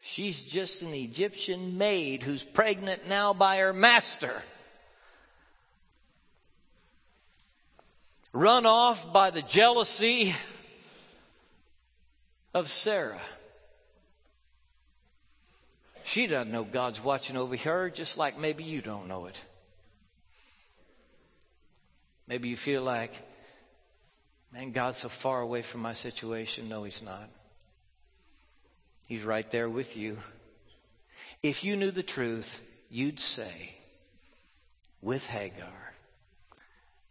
She's 0.01 0.43
just 0.43 0.81
an 0.81 0.95
Egyptian 0.95 1.77
maid 1.77 2.23
who's 2.23 2.43
pregnant 2.43 3.07
now 3.07 3.35
by 3.35 3.59
her 3.59 3.75
master. 3.75 4.43
Run 8.33 8.65
off 8.65 9.13
by 9.13 9.29
the 9.29 9.43
jealousy 9.43 10.35
of 12.55 12.71
Sarah. 12.71 13.21
She 16.05 16.27
doesn't 16.27 16.51
know 16.51 16.65
God's 16.65 17.05
watching 17.05 17.37
over 17.37 17.55
her, 17.55 17.91
just 17.91 18.17
like 18.17 18.39
maybe 18.39 18.65
you 18.65 18.81
don't 18.81 19.09
know 19.09 19.27
it. 19.27 19.39
Maybe 22.29 22.49
you 22.49 22.57
feel 22.57 22.83
like, 22.83 23.26
man, 24.53 24.73
God's 24.73 24.99
so 24.99 25.09
far 25.09 25.41
away 25.41 25.63
from 25.63 25.81
my 25.81 25.93
situation. 25.93 26.69
No, 26.69 26.85
He's 26.85 27.03
not. 27.03 27.29
He's 29.09 29.23
right 29.23 29.49
there 29.51 29.69
with 29.69 29.97
you. 29.97 30.19
If 31.43 31.63
you 31.63 31.77
knew 31.77 31.91
the 31.91 32.03
truth, 32.03 32.63
you'd 32.91 33.21
say, 33.21 33.75
with 35.01 35.29
Hagar, 35.29 35.95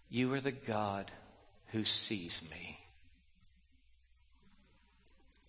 you 0.10 0.34
are 0.34 0.42
the 0.42 0.52
God 0.52 1.12
who 1.68 1.86
sees 1.86 2.42
me. 2.52 2.80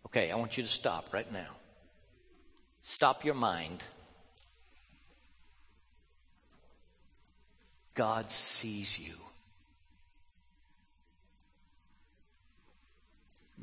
Okay, 0.07 0.31
I 0.31 0.37
want 0.37 0.57
you 0.57 0.63
to 0.63 0.69
stop 0.69 1.13
right 1.13 1.31
now. 1.33 1.51
Stop 2.85 3.25
your 3.25 3.35
mind. 3.35 3.83
God 7.95 8.31
sees 8.31 9.01
you. 9.01 9.15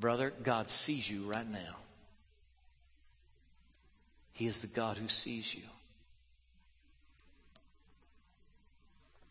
Brother, 0.03 0.33
God 0.43 0.67
sees 0.67 1.09
you 1.09 1.21
right 1.21 1.49
now. 1.49 1.77
He 4.33 4.47
is 4.47 4.59
the 4.59 4.67
God 4.67 4.97
who 4.97 5.07
sees 5.07 5.55
you. 5.55 5.61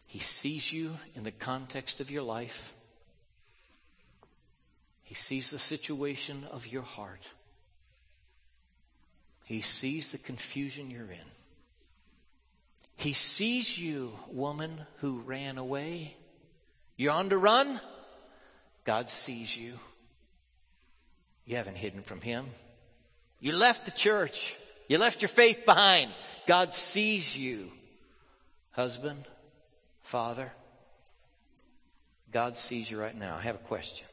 He 0.06 0.18
sees 0.18 0.72
you 0.72 0.96
in 1.14 1.24
the 1.24 1.30
context 1.30 2.00
of 2.00 2.10
your 2.10 2.22
life. 2.22 2.72
He 5.02 5.14
sees 5.14 5.50
the 5.50 5.58
situation 5.58 6.46
of 6.50 6.66
your 6.66 6.84
heart. 6.84 7.28
He 9.44 9.60
sees 9.60 10.10
the 10.10 10.16
confusion 10.16 10.90
you're 10.90 11.02
in. 11.02 11.30
He 12.96 13.12
sees 13.12 13.78
you, 13.78 14.14
woman 14.30 14.86
who 15.00 15.18
ran 15.18 15.58
away. 15.58 16.16
You're 16.96 17.12
on 17.12 17.28
the 17.28 17.36
run. 17.36 17.78
God 18.86 19.10
sees 19.10 19.54
you. 19.54 19.78
You 21.44 21.56
haven't 21.56 21.76
hidden 21.76 22.02
from 22.02 22.20
Him. 22.20 22.46
You 23.40 23.56
left 23.56 23.84
the 23.84 23.90
church. 23.90 24.56
You 24.88 24.98
left 24.98 25.22
your 25.22 25.28
faith 25.28 25.64
behind. 25.64 26.10
God 26.46 26.72
sees 26.72 27.36
you. 27.36 27.70
Husband, 28.72 29.24
father, 30.02 30.52
God 32.30 32.56
sees 32.56 32.90
you 32.90 32.98
right 32.98 33.16
now. 33.16 33.36
I 33.36 33.42
have 33.42 33.56
a 33.56 33.58
question. 33.58 34.06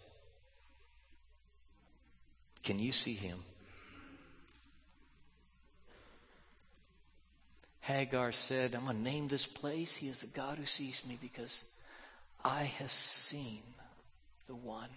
Can 2.63 2.79
you 2.79 2.91
see 2.91 3.13
Him? 3.13 3.39
Hagar 7.81 8.31
said, 8.31 8.75
I'm 8.75 8.83
going 8.83 8.97
to 8.97 9.01
name 9.01 9.27
this 9.27 9.47
place. 9.47 9.95
He 9.95 10.09
is 10.09 10.19
the 10.19 10.27
God 10.27 10.57
who 10.57 10.65
sees 10.65 11.03
me 11.07 11.17
because 11.19 11.63
I 12.43 12.63
have 12.63 12.91
seen 12.91 13.61
the 14.47 14.55
one 14.55 14.89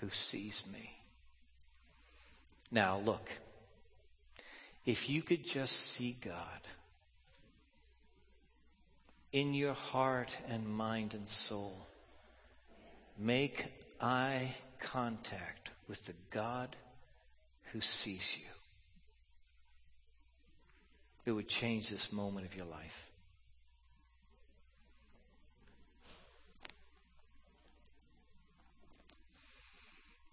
who 0.00 0.08
sees 0.10 0.62
me. 0.72 0.92
Now, 2.74 3.00
look, 3.04 3.30
if 4.84 5.08
you 5.08 5.22
could 5.22 5.46
just 5.46 5.76
see 5.76 6.16
God 6.20 6.60
in 9.30 9.54
your 9.54 9.74
heart 9.74 10.36
and 10.48 10.66
mind 10.66 11.14
and 11.14 11.28
soul, 11.28 11.86
make 13.16 13.66
eye 14.00 14.56
contact 14.80 15.70
with 15.86 16.04
the 16.06 16.14
God 16.32 16.74
who 17.66 17.80
sees 17.80 18.36
you. 18.36 18.50
It 21.26 21.30
would 21.30 21.48
change 21.48 21.90
this 21.90 22.12
moment 22.12 22.44
of 22.44 22.56
your 22.56 22.66
life. 22.66 23.08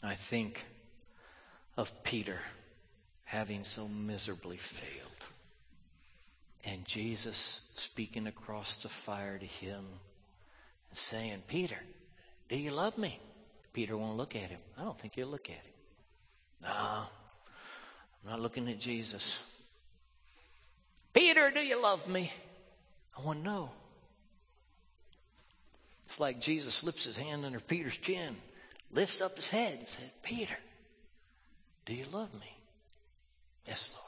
I 0.02 0.16
think 0.16 0.66
of 1.82 2.04
Peter 2.04 2.38
having 3.24 3.64
so 3.64 3.88
miserably 3.88 4.56
failed. 4.56 5.08
And 6.64 6.86
Jesus 6.86 7.72
speaking 7.76 8.28
across 8.28 8.76
the 8.76 8.88
fire 8.88 9.40
to 9.40 9.46
him 9.48 9.84
and 10.90 10.98
saying, 10.98 11.42
Peter, 11.48 11.80
do 12.50 12.56
you 12.56 12.70
love 12.70 13.00
me? 13.00 13.20
Peter 13.74 13.98
won't 13.98 14.16
look 14.16 14.36
at 14.36 14.52
him. 14.52 14.60
I 14.78 14.84
don't 14.84 15.00
think 15.00 15.16
he'll 15.16 15.28
look 15.28 15.50
at 15.50 15.56
him. 15.56 15.74
No, 16.62 16.70
I'm 16.70 18.30
not 18.30 18.40
looking 18.40 18.70
at 18.70 18.80
Jesus. 18.80 19.40
Peter, 21.14 21.50
do 21.50 21.62
you 21.62 21.82
love 21.82 22.08
me? 22.08 22.32
I 23.18 23.24
want 23.24 23.40
to 23.40 23.44
know. 23.44 23.70
It's 26.06 26.20
like 26.20 26.40
Jesus 26.40 26.76
slips 26.76 27.06
his 27.06 27.18
hand 27.18 27.44
under 27.44 27.60
Peter's 27.60 27.98
chin, 27.98 28.36
lifts 28.92 29.20
up 29.20 29.36
his 29.36 29.50
head, 29.50 29.80
and 29.80 29.88
says, 29.88 30.14
Peter, 30.22 30.58
do 31.86 31.94
you 31.94 32.06
love 32.12 32.34
me? 32.34 32.58
Yes, 33.68 33.92
Lord. 33.94 34.06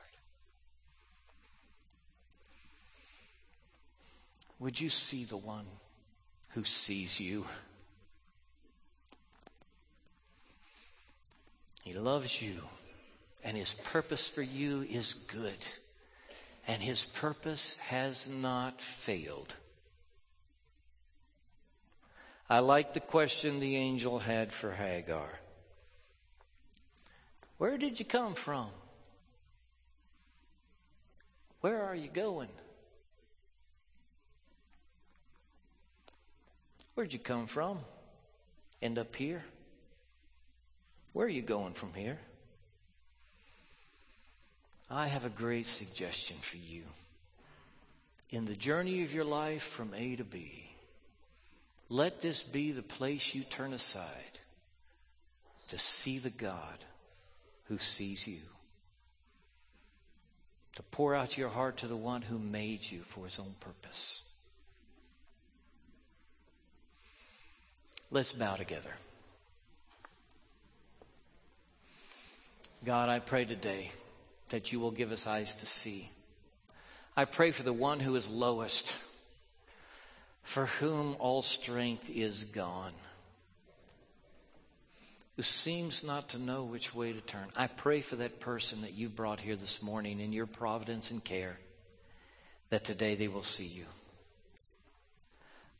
Would 4.59 4.79
you 4.79 4.89
see 4.89 5.25
the 5.25 5.37
one 5.37 5.65
who 6.49 6.63
sees 6.63 7.19
you? 7.19 7.45
He 11.83 11.93
loves 11.93 12.41
you, 12.41 12.61
and 13.43 13.57
his 13.57 13.73
purpose 13.73 14.27
for 14.27 14.41
you 14.41 14.83
is 14.89 15.13
good, 15.13 15.57
and 16.65 16.81
his 16.81 17.03
purpose 17.03 17.75
has 17.77 18.29
not 18.29 18.79
failed. 18.79 19.55
I 22.49 22.59
like 22.59 22.93
the 22.93 23.01
question 23.01 23.59
the 23.59 23.75
angel 23.75 24.19
had 24.19 24.53
for 24.53 24.71
Hagar. 24.71 25.27
Where 27.63 27.77
did 27.77 27.97
you 27.97 28.03
come 28.03 28.33
from? 28.33 28.67
Where 31.61 31.81
are 31.83 31.95
you 31.95 32.09
going? 32.09 32.49
Where'd 36.93 37.13
you 37.13 37.19
come 37.19 37.47
from? 37.47 37.79
End 38.81 38.99
up 38.99 39.15
here? 39.15 39.45
Where 41.13 41.25
are 41.25 41.29
you 41.29 41.41
going 41.41 41.71
from 41.71 41.93
here? 41.93 42.19
I 44.89 45.07
have 45.07 45.23
a 45.23 45.29
great 45.29 45.65
suggestion 45.65 46.35
for 46.41 46.57
you. 46.57 46.83
In 48.29 48.43
the 48.43 48.55
journey 48.55 49.03
of 49.03 49.13
your 49.13 49.23
life 49.23 49.63
from 49.63 49.93
A 49.93 50.17
to 50.17 50.25
B, 50.25 50.69
let 51.87 52.21
this 52.21 52.43
be 52.43 52.73
the 52.73 52.83
place 52.83 53.33
you 53.33 53.43
turn 53.43 53.71
aside 53.71 54.39
to 55.69 55.77
see 55.77 56.17
the 56.17 56.29
God 56.29 56.83
who 57.65 57.77
sees 57.77 58.27
you. 58.27 58.41
To 60.75 60.83
pour 60.83 61.13
out 61.13 61.37
your 61.37 61.49
heart 61.49 61.77
to 61.77 61.87
the 61.87 61.95
one 61.95 62.23
who 62.23 62.39
made 62.39 62.89
you 62.89 63.01
for 63.01 63.25
his 63.25 63.39
own 63.39 63.55
purpose. 63.59 64.23
Let's 68.09 68.31
bow 68.31 68.55
together. 68.55 68.91
God, 72.85 73.09
I 73.09 73.19
pray 73.19 73.45
today 73.45 73.91
that 74.49 74.71
you 74.71 74.79
will 74.79 74.91
give 74.91 75.11
us 75.11 75.25
eyes 75.25 75.55
to 75.55 75.65
see. 75.65 76.09
I 77.15 77.25
pray 77.25 77.51
for 77.51 77.63
the 77.63 77.73
one 77.73 77.99
who 77.99 78.15
is 78.15 78.29
lowest, 78.29 78.93
for 80.41 80.65
whom 80.65 81.15
all 81.19 81.41
strength 81.41 82.09
is 82.09 82.43
gone, 82.43 82.93
who 85.35 85.41
seems 85.41 86.03
not 86.03 86.29
to 86.29 86.39
know 86.39 86.63
which 86.63 86.93
way 86.93 87.11
to 87.11 87.21
turn. 87.21 87.47
I 87.55 87.67
pray 87.67 88.01
for 88.01 88.15
that 88.17 88.39
person 88.39 88.81
that 88.81 88.93
you 88.93 89.09
brought 89.09 89.41
here 89.41 89.55
this 89.55 89.81
morning 89.81 90.19
in 90.19 90.33
your 90.33 90.45
providence 90.45 91.09
and 91.11 91.23
care, 91.23 91.57
that 92.69 92.83
today 92.83 93.15
they 93.15 93.27
will 93.27 93.43
see 93.43 93.65
you. 93.65 93.85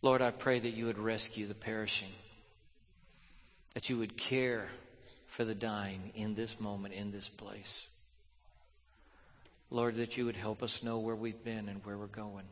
Lord, 0.02 0.22
I 0.22 0.32
pray 0.32 0.60
that 0.60 0.74
you 0.74 0.88
would 0.88 0.98
rescue 0.98 1.46
the 1.48 1.54
perishing, 1.54 2.12
that 3.74 3.90
you 3.90 3.98
would 4.00 4.18
care 4.18 4.68
for 5.28 5.46
the 5.46 5.56
dying 5.56 6.12
in 6.16 6.36
this 6.36 6.60
moment, 6.60 6.94
in 6.94 7.12
this 7.12 7.30
place. 7.30 7.88
Lord, 9.72 9.96
that 9.96 10.18
you 10.18 10.26
would 10.26 10.36
help 10.36 10.62
us 10.62 10.84
know 10.84 11.00
where 11.00 11.16
we've 11.16 11.44
been 11.44 11.70
and 11.70 11.84
where 11.84 11.98
we're 11.98 12.06
going. 12.06 12.46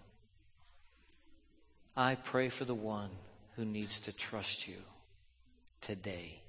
I 1.96 2.16
pray 2.16 2.50
for 2.50 2.66
the 2.66 2.74
one 2.74 3.10
who 3.56 3.66
needs 3.66 4.00
to 4.02 4.16
trust 4.16 4.68
you 4.68 4.78
today, 5.82 6.40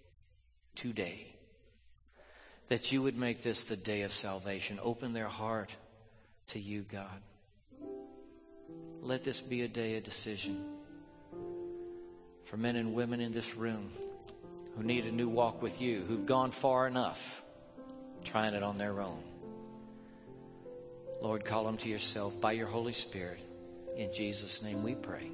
today, 0.75 1.27
that 2.69 2.93
you 2.93 3.03
would 3.03 3.17
make 3.17 3.43
this 3.43 3.65
the 3.65 3.77
day 3.77 4.03
of 4.03 4.13
salvation. 4.13 4.79
Open 4.83 5.13
their 5.13 5.29
heart 5.29 5.71
to 6.49 6.59
you, 6.59 6.83
God. 6.83 7.23
Let 9.01 9.25
this 9.25 9.41
be 9.41 9.63
a 9.63 9.69
day 9.69 9.97
of 9.97 10.05
decision 10.05 10.65
for 12.45 12.57
men 12.57 12.77
and 12.77 12.95
women 12.95 13.21
in 13.21 13.33
this 13.33 13.57
room 13.57 13.91
who 14.77 14.83
need 14.83 15.07
a 15.07 15.13
new 15.13 15.29
walk 15.29 15.61
with 15.63 15.81
you, 15.81 16.03
who've 16.03 16.27
gone 16.27 16.51
far 16.51 16.87
enough 16.87 17.43
trying 18.25 18.55
it 18.55 18.63
on 18.63 18.79
their 18.79 19.01
own. 19.01 19.23
Lord, 21.21 21.45
call 21.45 21.65
them 21.65 21.77
to 21.79 21.89
yourself 21.89 22.41
by 22.41 22.53
your 22.53 22.67
Holy 22.67 22.93
Spirit. 22.93 23.41
In 23.97 24.13
Jesus' 24.13 24.63
name 24.63 24.83
we 24.83 24.95
pray. 24.95 25.29